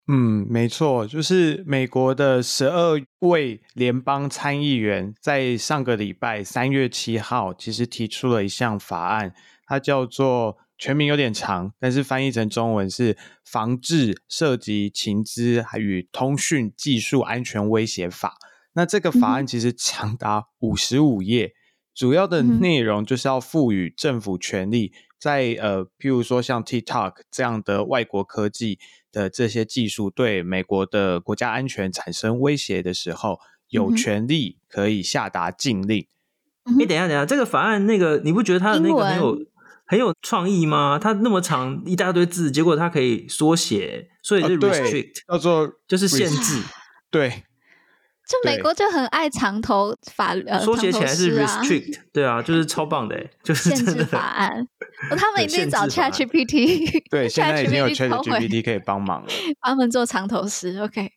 [0.10, 9.34] 嗯，没错，就是美国的十二位联邦参议员在上个礼拜三月七号，其实提出了一项法案，
[9.66, 13.14] 它叫做全名有点长，但是翻译成中文是
[13.46, 18.30] 《防治涉及情资与通讯技术安全威胁法》。
[18.74, 21.54] 那这个法案其实长达五十五页。
[21.98, 28.78] 主要的内容就是要赋予政府权力，在呃，譬如说像 TikTok 这样的外国科技
[29.12, 36.06] 的这些技术对美国的国家安全产生威胁的时候，有权利可以下达禁令。
[36.78, 39.40] 你、嗯、等一下，等一下，这个法案那个你不觉得它的那个很有
[39.88, 41.00] 很有创意吗？
[41.02, 46.62] 它那么长一大堆字，结果它可以缩写，所以是 restrict，、哦、叫做就是限制，
[47.10, 47.44] 对。
[48.28, 54.68] 就美国就很爱长头法，呃，缩写起来是 restrict，对啊，就是超棒的，就是限制法案。
[55.18, 59.28] 他们一定找 ChatGPT， 对， 现在已经有 ChatGPT 可以帮忙了，
[59.62, 60.78] 帮他们做长头诗。
[60.82, 61.10] OK，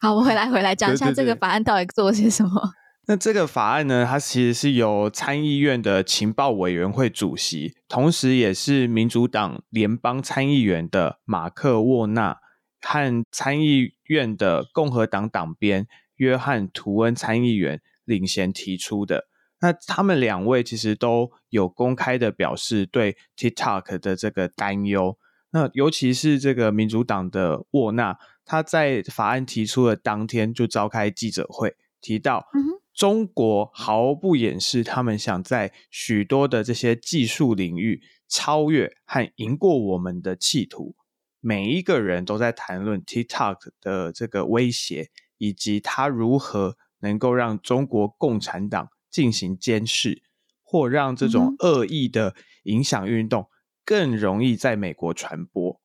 [0.00, 2.70] 好，我回来回来讲一下这个法案到底做了些什么。
[3.08, 12.36] 那这个法案呢，它其实是由参议院的情报委员会主席，同时也是民主党联邦参议员的马克沃纳
[12.80, 15.88] 和参议院的共和党党鞭。
[16.16, 19.26] 约翰·图恩参议员领衔提出的，
[19.60, 25.18] 那他们两位其实都有公开的表示对 TikTok 的这个担忧。
[25.50, 32.46] 那尤其是这个民主党的沃纳，他在法案提出的当天就召开记者会，提到
[32.94, 40.96] 中国毫不掩饰他们想在许多的这些技术领域超越和赢过我们的企图。
[41.40, 45.10] 每一个人都在谈论 TikTok 的这个威胁。
[45.42, 50.22] 以及他如何能够让中国共产党进行监视，
[50.62, 53.48] 或让这种恶意的影响运动
[53.84, 55.80] 更容易在美国传播。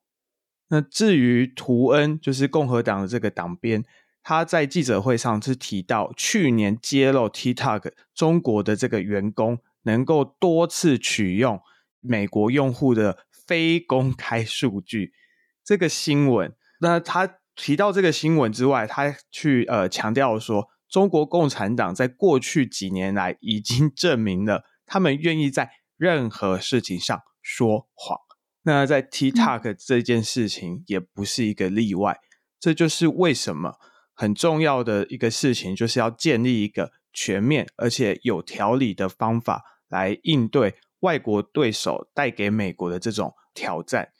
[0.68, 3.84] 那至于图恩，就是共和党的这个党鞭，
[4.22, 11.60] 他在记者会上是提到，去年揭露 TikTok 中国的这个员工能够多次取用
[11.98, 15.12] 美国用户的非公开数据，
[15.64, 17.37] 这个新闻，那他。
[17.58, 28.16] 提到这个新闻之外，他去呃强调说，中国共产党在过去几年来已经证明了他们愿意在任何事情上说谎。
[28.62, 32.20] 那在 TikTok 这件事情也不是一个例外。
[32.60, 33.74] 这就是为什么
[34.14, 44.10] 很重要的一个事情，就是要建立一个全面而且有条理的方法来应对外国对手带给美国的这种挑战。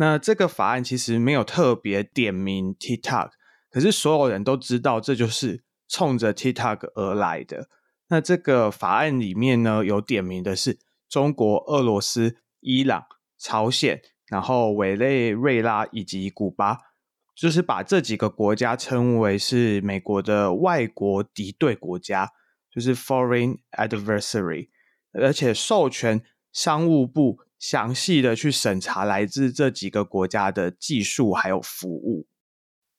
[0.00, 3.30] 那这个法案其实没有特别点名 TikTok，
[3.68, 7.68] 可是所有人都知道这就是冲着 TikTok 而来的。
[8.08, 13.06] 那这个法案里面呢，有点名的是中国、俄罗斯、伊朗、
[13.36, 16.78] 朝鲜，然后委内瑞拉以及古巴，
[17.34, 22.30] 就是把这几个国家称为是美国的外国敌对国家，
[22.70, 24.68] 就是 Foreign Adversary，
[25.12, 27.40] 而且授权商务部。
[27.58, 32.26] 详细的去审查来自这几个国家的技术还有服务。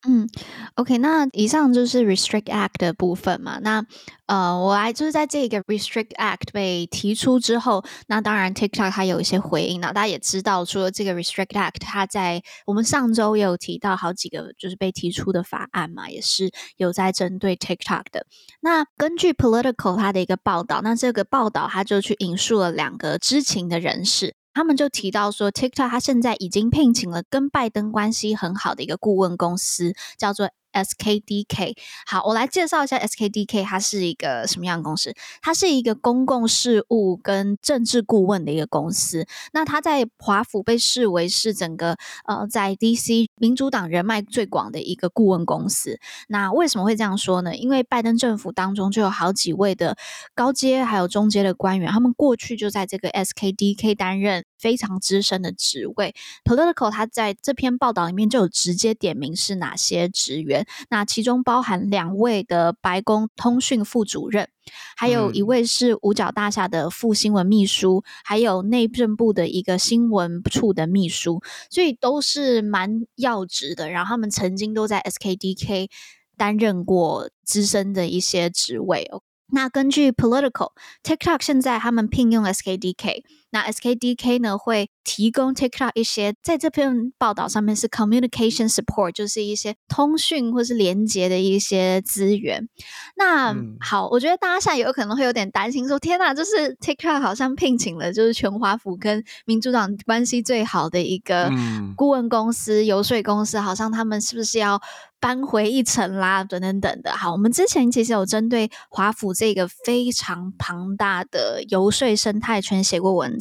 [0.07, 0.29] 嗯
[0.75, 3.59] ，OK，那以上就是 Restrict Act 的部分嘛。
[3.59, 3.85] 那
[4.27, 9.81] 呃，我来就是在这个 Restrict Act 被提出之后，那当然 TikTok 它有一些回应。
[9.81, 18.25] 那大家也知道，除了这个 Restrict Act，它在我们上周也有提到好几个就是被提出的法案嘛，也是有在针对 TikTok 的。
[18.61, 24.33] 那根据 Political 它的一个报道，那这个报道它就去引述了两个知情的人士。
[24.53, 30.49] 他们就提到说，TikTok 它现在已经聘请了跟拜登关系很好的一个顾问公司，叫做。
[30.73, 35.13] SKDK，好，我来介绍一下 SKDK，它是一个什么样的公司？
[35.41, 39.25] 它是一个公共事务跟政治顾问的一个公司。
[39.53, 45.99] 那它在华府被视为是整个呃在 DC 民主党人脉最广的一个顾问公司。
[46.27, 47.55] 那为什么会这样说呢？
[47.55, 49.97] 因为拜登政府当中就有好几位的
[50.35, 56.13] 高阶还有中阶的官员，他们过去就在这个 SKDK 担任非常资深的职位。
[56.43, 60.67] Political 他在这篇报道里面就有直接点名是哪些职员。
[60.89, 64.49] 那其中包含两位的白宫通讯副主任，
[64.95, 73.89] 还有一位是五角大厦的副新闻秘书，还有内政部的一个新闻处的秘书，所以都是蛮要职的。
[73.89, 75.89] 然后他们曾经都在 SKDK
[76.37, 79.09] 担任过资深的一些职位。
[79.51, 83.23] 那根据 Political，TikTok 现在他们聘用 SKDK。
[83.51, 92.69] 那 SKDK 呢，会提供 TikTok 一些在这篇报道上面是 communication support，就是一些通讯或是连接的一些资源。
[93.17, 101.51] 那、嗯、好，我觉得大家现在有可能会有点担心说，说天哪，就是 TikTok 好像聘请了就是全华府跟民主党关系最好的一个
[101.95, 104.79] 顾问公司、嗯、游说公司，好像他们是不是要
[105.19, 106.43] 搬回一城啦？
[106.43, 107.11] 等等等的。
[107.17, 113.38] 好，我们之前其实有针对华府这个非常庞大的游说生态圈写过文。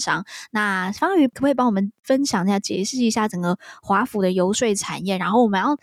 [0.51, 5.19] 那方宇可不可以帮我们分享一下、解释一下整个华府的游说产业？
[5.19, 5.77] 然后我们要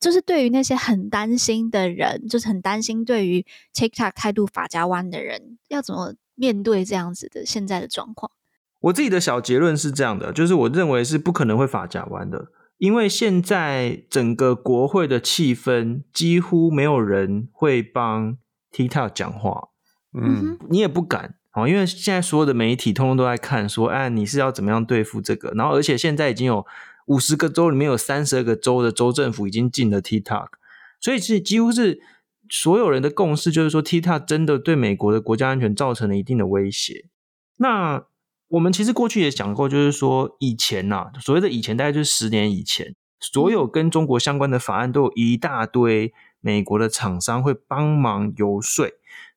[0.00, 3.44] 就是对于那些很担心的人，就是很担心对于
[3.74, 8.30] TikTok 态度法家湾的人，要怎么面对这样子的现在的状况？
[8.80, 18.38] 我自己的小结论是这样的，就是我认为是不可能会法甲湾的，因为现在整个国会的气氛几乎没有人会帮
[18.70, 19.70] TikTok 讲话，
[20.12, 25.50] 嗯，你也不敢哦，因为现在所有的媒体通通都在看，说，哎，你是要怎么样对付这个？
[25.56, 26.66] 然后，而且现在已经有
[27.06, 30.48] 五十个州里面有三十二个州的州政府已经禁了 TikTok，
[31.00, 32.00] 所以是几乎是
[32.48, 37.06] 所有人的共识，就是说 TikTok 真的对美国的国家安全造成了一定的威胁。
[37.56, 38.04] 那
[38.48, 48.86] 我们其实过去也讲过，就是说以前呐、啊，所谓的以前，大概就是十年以前，所有跟中国相关的法案都有一大堆美国的厂商会帮忙游说。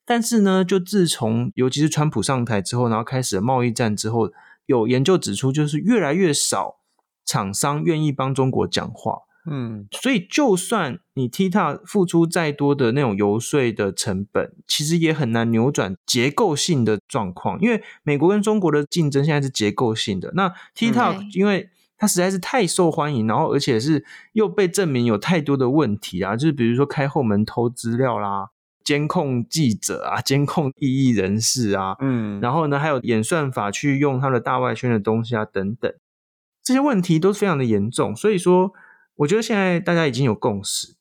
[0.06, 4.32] 但是呢，就自从尤其是川普上台之后，然后开始了贸易战之后，
[4.66, 6.78] 有研究指出，就是越来越少
[7.26, 9.20] 厂商愿意帮中国讲话。
[9.50, 17.60] 嗯，所以就算你 TikTok 付出再多的那种游说的成本，其实也很难扭转结构性的状况。
[17.60, 28.51] 因为美国跟中国的竞争现在是结构性的，那 TikTok 因为它实在是太受欢迎，然后而且是又被证明有太多的问题啊，就是比如说开后门偷资料啦，
[28.84, 35.94] 监控记者啊，监控异议人士啊，嗯，然后呢还有演算法去用它的大外圈的东西啊等等，
[36.64, 38.74] 这些问题都是非常的严重，所以说。
[39.16, 40.96] 我觉得现在大家已经有共识，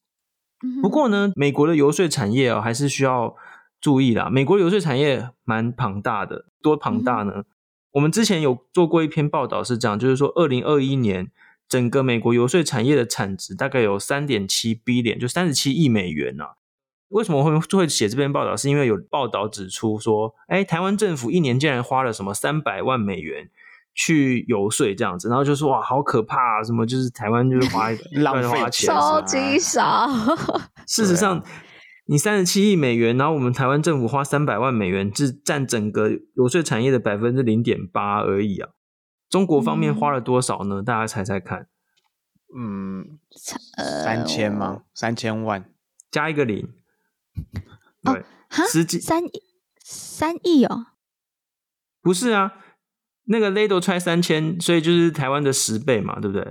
[0.82, 3.34] 不过呢，美国的游说产业啊，还是需要
[3.80, 4.28] 注意啦。
[4.28, 7.44] 美国游说产业蛮庞大的，多庞大呢？
[7.92, 11.30] 我们之前有做过一篇报道，是这样，就是说，二零二一年
[11.66, 16.56] 整个美国游说产业的产值大概有三点七 billion，就三十七亿美元啊。
[17.10, 18.56] 为什么会会写这篇报道？
[18.56, 23.50] 是因为有报道指出说，哎，台湾政府一年竟然花了什么三百万美元。
[23.92, 26.62] 去游说这样子，然后就说哇，好可怕啊！
[26.62, 30.08] 什么就是台湾就是花 乱花钱，超级 少。
[30.86, 31.42] 事实上，
[32.06, 38.70] 你三十七亿美元，然后我们台湾政府花三百万美元，只占整个游说产业的百分之零点八而已啊。
[39.28, 40.76] 中国方面花了多少呢？
[40.80, 41.66] 嗯、大家猜猜看。
[42.56, 43.18] 嗯，
[44.04, 44.82] 三千吗？
[44.94, 45.64] 三千万
[46.10, 46.68] 加一个零，
[48.02, 48.24] 对，哦、
[48.68, 49.30] 十几三亿
[49.82, 50.86] 三亿哦？
[52.02, 52.52] 不是啊。
[53.24, 56.42] 那个雷都揣三千，所以就是台湾的十倍嘛，对不对？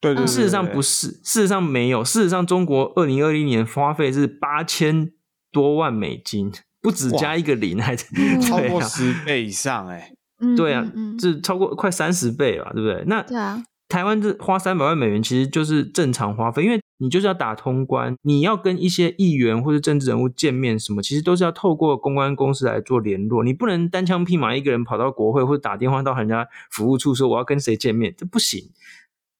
[0.00, 5.12] 对，对，对，对，事实上不是，事实上没有，事实上中国二零二一年花费是八千
[5.50, 6.52] 多万美金，
[6.82, 7.96] 不止加一个零，还
[8.42, 10.56] 超过十倍以上哎、欸。
[10.56, 10.84] 对啊，
[11.18, 13.02] 这超过快三十倍了，对不对？
[13.06, 13.62] 那对啊。
[13.88, 28.70] 台湾这花三百万美元，其实就是正常花费，因为你就是要打通关，你要跟一些议员或者政治人物见面，什么其实都是要透过公关公司来做联络，你不能单枪匹马一个人跑到国会或者打电话到人家服务处说我要跟谁见面，这不行。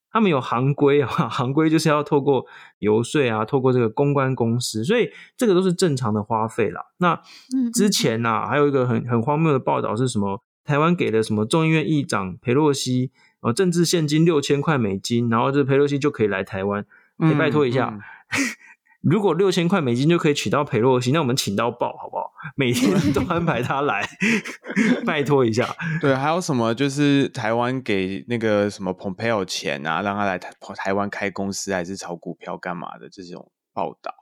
[0.09, 2.45] 他们有行规啊， 行规就是要透过
[2.79, 6.81] 游说啊，透过这个公关公司，所以这个都是正常的花费啦。
[6.97, 7.21] 那
[7.73, 10.41] 之前呐、啊，还有一个很很荒谬的报道是什么？
[10.63, 13.11] 台湾给了什么众议院议长裴洛西？
[13.41, 16.85] 哦，政治现金六千块美金，然后这裴洛西就可以来台湾。
[17.17, 17.99] 你、嗯、拜托一下，嗯、
[19.01, 22.31] 如果六千块美金就可以娶到裴洛西，那我们请到爆好不好？
[22.55, 24.07] 每天都安排他来，
[25.05, 25.67] 拜托一下。
[25.99, 34.13] 对，还有什么就是台湾给那个什么蓬佩奥钱啊，让他来台台湾开公司，还是炒股票干嘛的这种报道，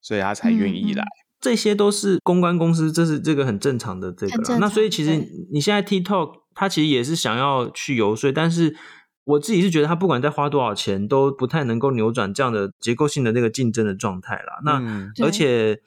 [0.00, 1.20] 所以他才愿意来、嗯。
[1.40, 4.58] 这些都是公关公司，这是这个很正常的这个。
[4.58, 5.16] 那所以其实
[5.52, 6.42] 你现在 TikTok。
[6.54, 8.76] 他其实也是想要去游说，但是
[9.24, 14.60] 我自己是觉得他不管再花多少钱，都不太能够扭转这样的结构性的那个竞争的状态啦。
[14.64, 15.80] 那、嗯、而且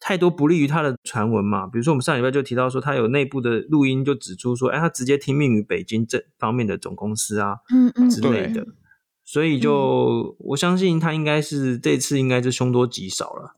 [0.00, 8.66] 太多不利于他的传闻嘛，比如说我们上礼拜就提到说，他有内部的录音就指出说，哎，他直接听命于北京这方面的总公司啊，嗯嗯之类的，
[9.24, 13.54] 所以就我相信他应该是这次应该是凶多吉少了。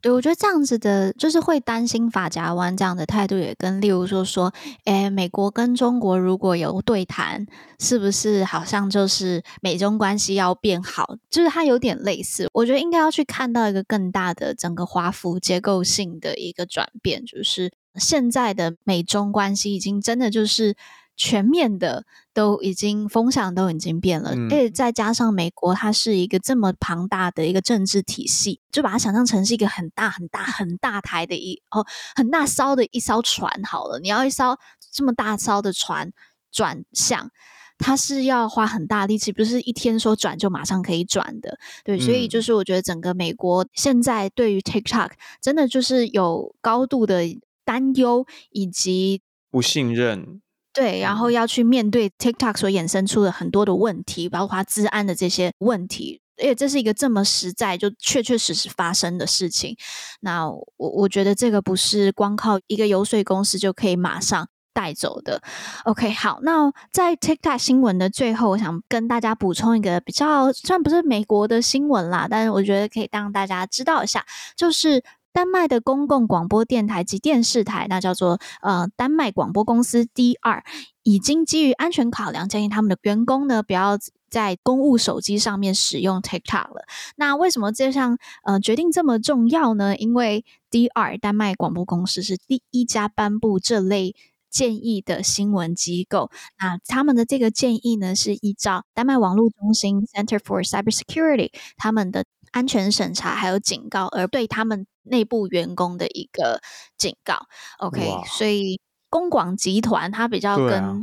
[0.00, 4.52] 对，我觉得这样子的，就是会担心法甲湾这样的态度，也跟例如说说，
[4.84, 7.46] 诶，美国跟中国如果有对谈，
[7.78, 11.16] 是不是好像就是美中关系要变好？
[11.30, 12.48] 就是它有点类似。
[12.52, 20.76] 我觉得应该要去看到一个更大的整个华府结构性的一个转变，就是现在的美中关系已经真的就是。
[21.16, 34.00] 全面的都已经风向都已经变了，而且再加上美国，它是一个这么庞大的一个政治体系，就把它想象成是一个很大很大很大台的一哦很大艘的一艘船好了。
[34.00, 34.58] 你要一艘
[34.92, 36.12] 这么大艘的船
[36.50, 37.30] 转向，
[37.78, 41.58] 它是要花很大力气，不是一天说转就马上可以转的。
[41.84, 47.22] 对，所以就是我觉得整个美国现在对于 TikTok 真的就是有高度的
[47.64, 50.41] 担忧以及不信任。
[50.72, 56.20] 对，然后要去面对 TikTok 所衍生出的很多的问题，包括治安的这些问题。
[56.38, 59.76] 而且这是一个这么实在，就确确实实发生的事情。
[60.20, 65.40] 那我我觉得这个不是光靠一个游说公司就可以马上带走的。
[65.84, 74.24] OK，好，那在 TikTok 新闻的最后，我想跟大家补充一个比较，虽然不是美国的新闻啦，但是我觉得可以让大家知道一下，
[74.56, 80.62] 就是丹麦的公共广播电台及电视台，那叫做呃丹麦广播公司 DR，
[81.02, 83.98] 已经基于安全考量，建议他们的员工呢不要
[84.30, 86.84] 在公务手机上面使用 TikTok 了。
[87.16, 89.96] 那为什么这项呃决定这么重要呢？
[89.96, 94.14] 因为 DR 丹麦广播公司是第一家颁布这类
[94.50, 96.30] 建议的新闻机构。
[96.58, 106.60] 那他们的这个建议呢，是依照丹麦网络中心 Center for Cybersecurity 他们的安全审查还有警告，而对他们内部员工的一个
[106.96, 107.46] 警告。
[107.78, 108.80] OK，所以
[109.10, 110.98] 公广集团它比较跟、啊、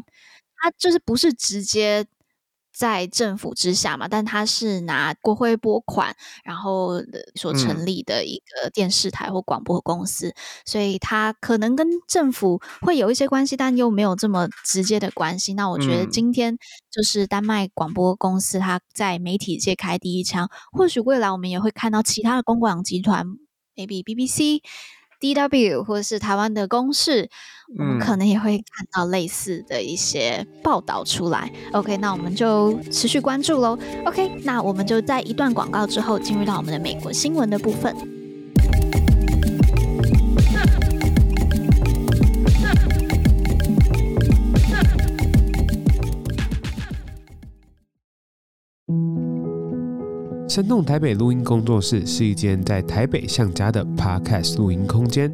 [0.57, 2.07] 它就是不是直接。
[2.79, 6.15] 在政府之下嘛，但它是拿国会拨款，
[6.45, 6.93] 然后
[7.35, 10.33] 所成立的一个电视台或广播公司，嗯、
[10.65, 15.53] 所以它可能跟政府会有一些关系，但又没有这么直接的关系。
[15.55, 16.57] 那我觉得今天
[16.89, 23.25] 就是丹麦广播公司它在媒体界开第一枪，或许未来我们也会看到其他的公广集团
[23.75, 24.61] ，maybe BBC。
[25.19, 27.29] DW 或者是台湾的公式，
[27.77, 31.51] 我们可能也会看到类似的一些报道出来。
[31.71, 33.77] 嗯、OK，那我们就持续关注喽。
[34.05, 38.18] OK，那我们就在一段广告之后进入到我们的美国新闻的部分。
[50.49, 55.31] 生动台北录音工作室是一间在台北向家的 Podcast 录音空间，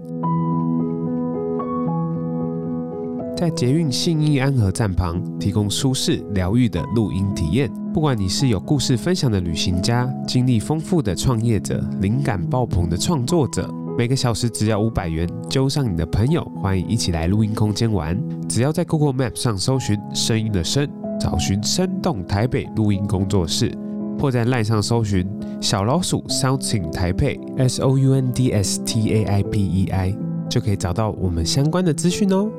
[3.33, 7.71] 在捷运信义安和站旁提供舒适疗愈的录音体验。
[7.93, 18.21] 不管你是有故事分享的旅行家、经历丰富的创业者、灵感爆棚的创作者，每个小时只要五百元，揪上你的朋友，欢迎一起来录音空间玩。
[18.49, 20.85] 只要在 Google Map 上搜寻“声音的声”，
[21.17, 23.71] 找寻生动台北录音工作室。
[24.19, 25.27] 或在 LINE 上搜寻
[25.61, 30.15] 小老鼠 Sounding 台北 S O U N D S T A I P E I，
[30.49, 32.49] 就可以找到我们相关的资讯哦。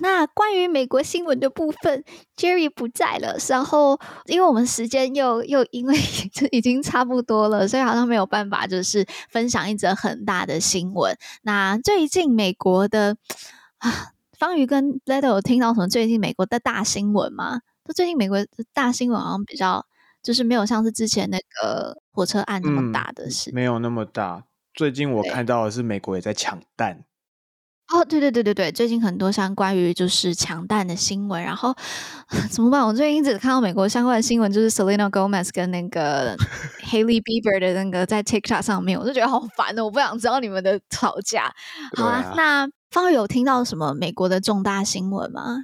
[0.00, 2.04] 那关于美国新闻的部分
[2.36, 3.36] ，Jerry 不在了。
[3.48, 5.94] 然后，因为我们时间又又因为
[6.52, 11.16] 已经差不多了，所以好像没有办法就是分享一则很大的新闻。
[11.42, 13.16] 那最近美国的
[13.78, 17.60] 啊，方瑜跟 Leto 有听到什么最近美国的大新闻吗？
[17.84, 19.84] 就最近美国的大新闻好像比较
[20.22, 24.44] 就是没有像是之前那个火车案那么大的事，嗯，没有那么大。
[24.72, 27.04] 最近我看到的是美国也在抢蛋。
[27.92, 31.74] 哦，对对对对对，最近很多相关于就是抢蛋的新闻，然后
[32.48, 32.86] 怎么办？
[32.86, 36.36] 我最近一直看到美国相关的新闻，就是 Selena Gomez 跟那个
[36.86, 41.52] Hailey Bieber 的那个在 TikTok 上面，我就觉得好烦哦，我不想知道你们的吵架。
[41.96, 45.56] 好啊，啊那方宇有听到什么美国的重大新闻吗？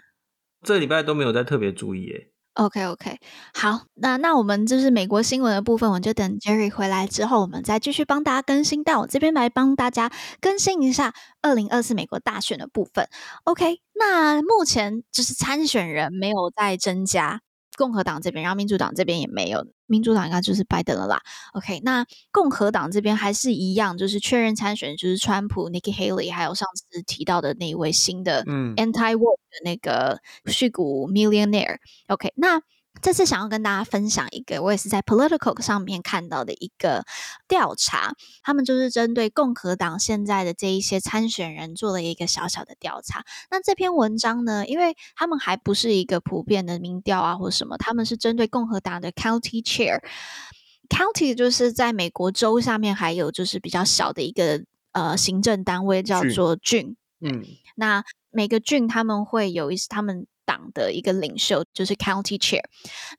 [0.64, 2.32] 这礼拜都没有在特别注意诶。
[2.56, 3.18] OK OK，
[3.54, 8.82] 好，那那我们就是美国新闻的部分，我就等 Jerry 回来之后，我们再继续帮大家更新。
[8.82, 13.06] 但我这边来帮大家更新一下二零二四美国大选的部分。
[13.44, 17.40] OK，那目前就是参选人没有在增加。
[17.76, 21.20] 共和党这边，然后民主党这边也没有，民主党应该就是拜登了啦。
[21.52, 31.76] OK，那共和党这边还是一样，就是确认参选就是川普、Nikki Haley，还有上次提到的那一位新的 Anti-War 的那个矽谷 Millionaire。
[32.08, 32.60] OK，那。
[33.02, 37.04] 这次想要跟大家分享一个，我也是在 Political 上面看到的一个
[37.46, 43.24] 调查，他们就是针对共和党现在的这一些参选人做了一个小小的调查。
[43.50, 56.96] 那这篇文章呢，因为他们还不是一个普遍的民调啊，或什么，他们是针对共和党的 County Chair，County 就是在美国州下面还有就是比较小的一个呃行政单位叫做郡。
[57.20, 57.44] 嗯，
[57.76, 60.26] 那每个郡他们会有一些他们。
[60.46, 62.62] 党的一个领袖就是 County Chair，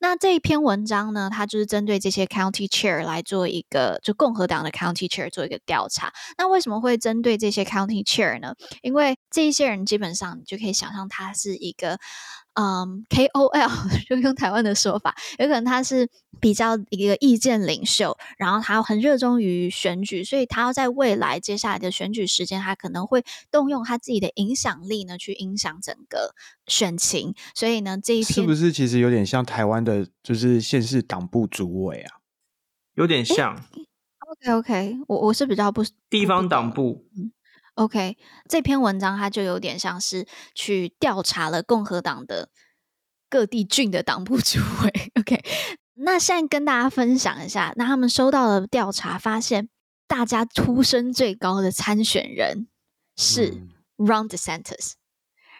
[0.00, 6.12] 那这一篇文章呢，它就是针对这些 County Chair 来做一个，就共和党的 County Chair 做一个调查。
[6.36, 8.54] 那为什么会针对这些 County Chair 呢？
[8.82, 11.98] 因为这一些人基本上你就可以想象，他是一个。
[12.60, 16.08] 嗯，KOL 就用台湾的说法，有可能他是
[16.40, 26.34] 比较一个意见领袖，然后他很热衷于选举，所以他要在未来接下来的选举时间，他可能会动用他自己的影响力呢，去影响整个
[26.66, 27.32] 选情。
[27.54, 32.18] 所以呢，这一篇是不是其实有点像台湾的，就是县市党部主委啊？
[32.94, 33.54] 有点像。
[34.28, 37.06] OK OK，我我是比较不地方党部。
[37.78, 38.18] OK，
[38.48, 42.48] 这篇文章它就有点像是去调查了共和党的
[43.30, 45.12] 各地郡的党部主委。
[45.20, 45.40] OK，
[45.94, 49.68] 那现在跟大家分享一下，那他们收到了调查发现，
[50.08, 52.66] 大家呼声最高的参选人
[53.16, 53.62] 是
[53.96, 54.94] Ron DeSantis。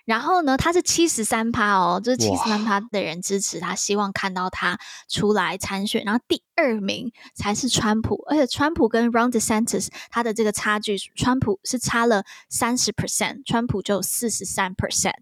[0.08, 6.02] 然后呢，他是七十三趴哦，就是七十三趴的人支持他，希望看到他出来参选。
[6.02, 15.12] 然后第二名才是川普，而且川普跟 Ron DeSantis 他的这个差距，川普是差了三十 percent，川普就四十三 percent。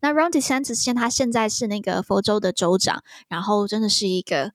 [0.00, 4.52] 那 Ron DeSantis 现他现在是那个佛州的州长，然后真的是一个，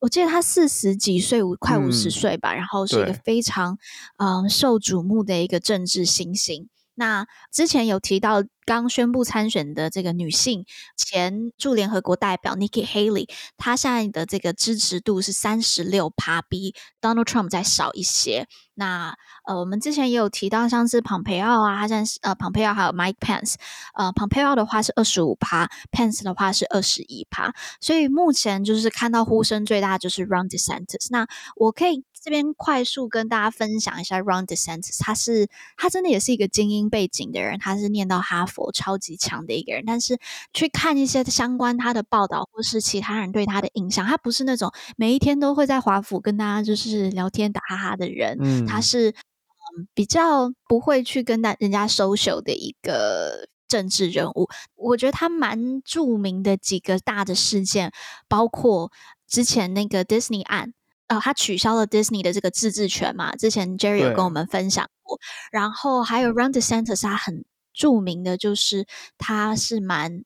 [0.00, 3.78] 我记得他四十几岁，五快五十岁吧，嗯、然后是一个非常
[4.16, 6.68] 嗯、呃、受瞩目的一个政治新星。
[7.00, 13.26] 那之前有提到刚宣布参选的这个女性前驻联合国代表 Nikki Haley，
[13.56, 18.46] 她现在的这个支持度是三十六趴，比 Donald Trump 再少一些。
[18.74, 19.14] 那
[19.46, 23.54] 呃，我们之前也有提到，像是庞培奥啊，他现在是呃庞培奥还有 Mike Pence，
[23.94, 31.06] 呃庞培奥的话是二十五趴，Pence 的话是二十一趴，所以目前就是看到呼声最大就是 Ron DeSantis。
[31.08, 31.26] 那
[31.56, 32.04] 我可以。
[32.22, 39.84] 这边快速跟大家分享一下，Ron DeSantis，他是他真的也是一个精英背景的人，他是念到哈佛超级强的一个人。
[39.86, 40.18] 但是
[40.52, 48.36] 去看一些相关他的报道，或是其他人对他的印象，他不是那种每一天都会在华府跟大家就是聊天打哈哈的人。
[48.38, 54.46] 嗯，他是嗯比较不会去跟大人家 social 的一个政治人物。
[54.74, 57.90] 我觉得他蛮著名的几个大的事件，
[58.28, 58.92] 包括
[59.26, 60.74] 之前那个 Disney 案。
[61.10, 63.34] 呃，他取消了 Disney 的这个自治权嘛？
[63.34, 65.18] 之前 Jerry 有跟我们分享过。
[65.50, 67.44] 然后还有 Round the Centers，他很
[67.74, 68.86] 著名的就是
[69.18, 70.22] 他是蛮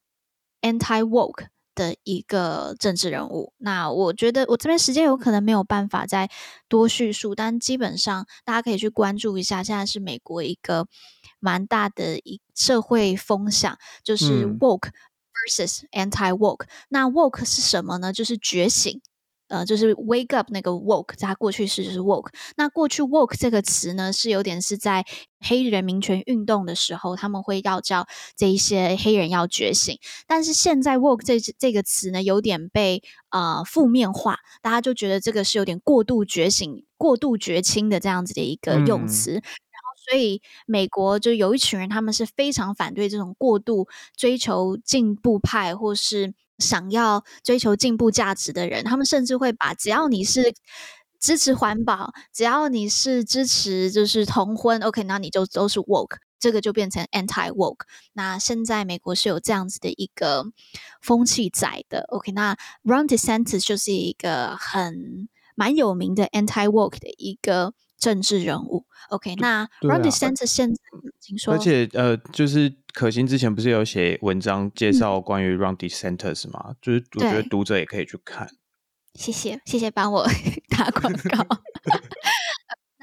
[0.61, 3.55] anti-woke 的一个政治人物。
[3.57, 6.29] 那我觉得我这边时间有可能没有办法再
[6.69, 9.63] 多叙述，但基本上大家可以去关注一下。
[9.63, 10.87] 现在是美国一个
[11.41, 14.91] 蛮大的一社会风向，就是 woke
[15.33, 16.67] versus anti-woke。
[16.91, 18.13] 那 woke 是什么呢？
[18.13, 19.01] 就是觉醒。
[19.49, 22.31] 呃，就是 wake up 那个 woke，在它过去式就是 woke。
[22.57, 25.05] 那过去 woke 这个词呢，是有点是在
[25.41, 29.99] 黑人民权运动的时候，他们会要叫这一些黑人要觉醒。
[30.27, 39.33] 但是现在 woke 这这个词呢，有点被呃负面化，大家就觉得这个是有点过度觉醒、过度觉青的这样子的一个用词。
[39.33, 46.33] 嗯、然后，所以美国就有一群人，他们是非常反对这种过度追求进步派，或是。
[46.59, 50.55] 想要追求进步价值的人，他们甚至会把只要你是
[51.21, 57.79] 支持环保，只要你是支持就是同婚，OK，那你就都是 woke，这个就变成 anti wok。
[58.13, 60.45] 那现在美国是有这样子的一个
[61.01, 67.73] 风气在的，OK，那 Ron DeSantis 就是一个很蛮有名的 anti wok 的一个
[68.05, 70.77] 政治人物，OK，那 Ron DeSantis 现在
[71.19, 72.75] 请说，而且呃，就是。
[72.95, 76.67] 可心之前不是有写文章介绍关于 Ron DeSantis 吗？
[76.69, 78.49] 嗯、就是我觉得读者也可以去看。
[79.15, 80.25] 谢谢，谢谢帮我
[80.71, 81.45] 打广告。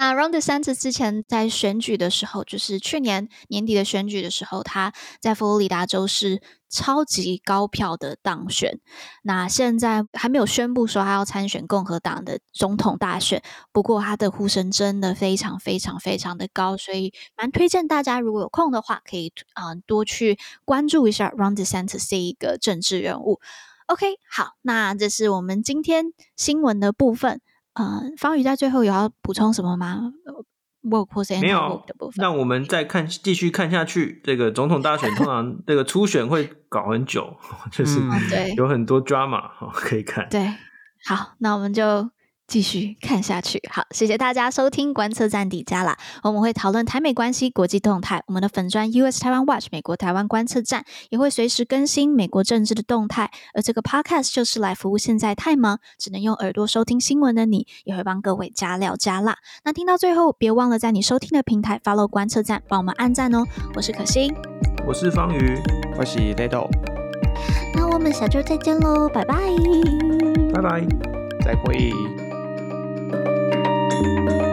[0.02, 6.41] 那 rondi sans 之前在选举的时候，就是去年年底的选举的时候，他在佛罗里达州是
[6.72, 8.80] 超级高票的当选。
[9.22, 23.39] 那现在还没有宣布说他要参选共和党的总统大选，不过他的呼声真的非常非常非常的高，所以蛮推荐大家如果有空的话，可以啊、呃、多去关注一下 Ron DeSantis 这一个政治人物。
[23.86, 27.39] OK，好，那这是我们今天新闻的部分。
[27.74, 30.11] 呃，方宇在最后有要补充什么吗
[30.84, 32.15] ？woke 或是 anti-woke 的部分。
[32.17, 34.22] 没有，那我们再看，继续看下去。
[34.24, 37.38] 这个总统大选通常这个初选会搞很久，
[37.72, 37.99] 就是
[38.57, 40.28] 有很多 drama 可以看。
[40.30, 40.47] 对，
[41.05, 42.09] 好，那我们就。
[42.52, 45.97] 继续看下去，好，谢谢大家收听观测站底加啦。
[46.22, 48.22] 我们会讨论台美关系、国际动态。
[48.28, 53.32] 我们的粉砖 US Taiwan Watch 美国台湾观测站也会随时更新美国政治的动态。
[53.54, 59.38] 而这个 Podcast 就是来服务现在太忙只能用耳朵收听新闻的你，也会帮各位加料加辣。
[59.64, 63.45] 那听到最后，别忘了在你收听的平台 follow 观测站，帮我们按赞哦。
[63.76, 64.30] 我是可心，
[64.86, 65.58] 我是方宇，
[65.97, 66.68] 我是 Lado。
[67.74, 69.36] 那我们下周再见喽，拜拜，
[70.54, 70.86] 拜拜，
[71.45, 72.20] 再会。
[74.02, 74.51] Música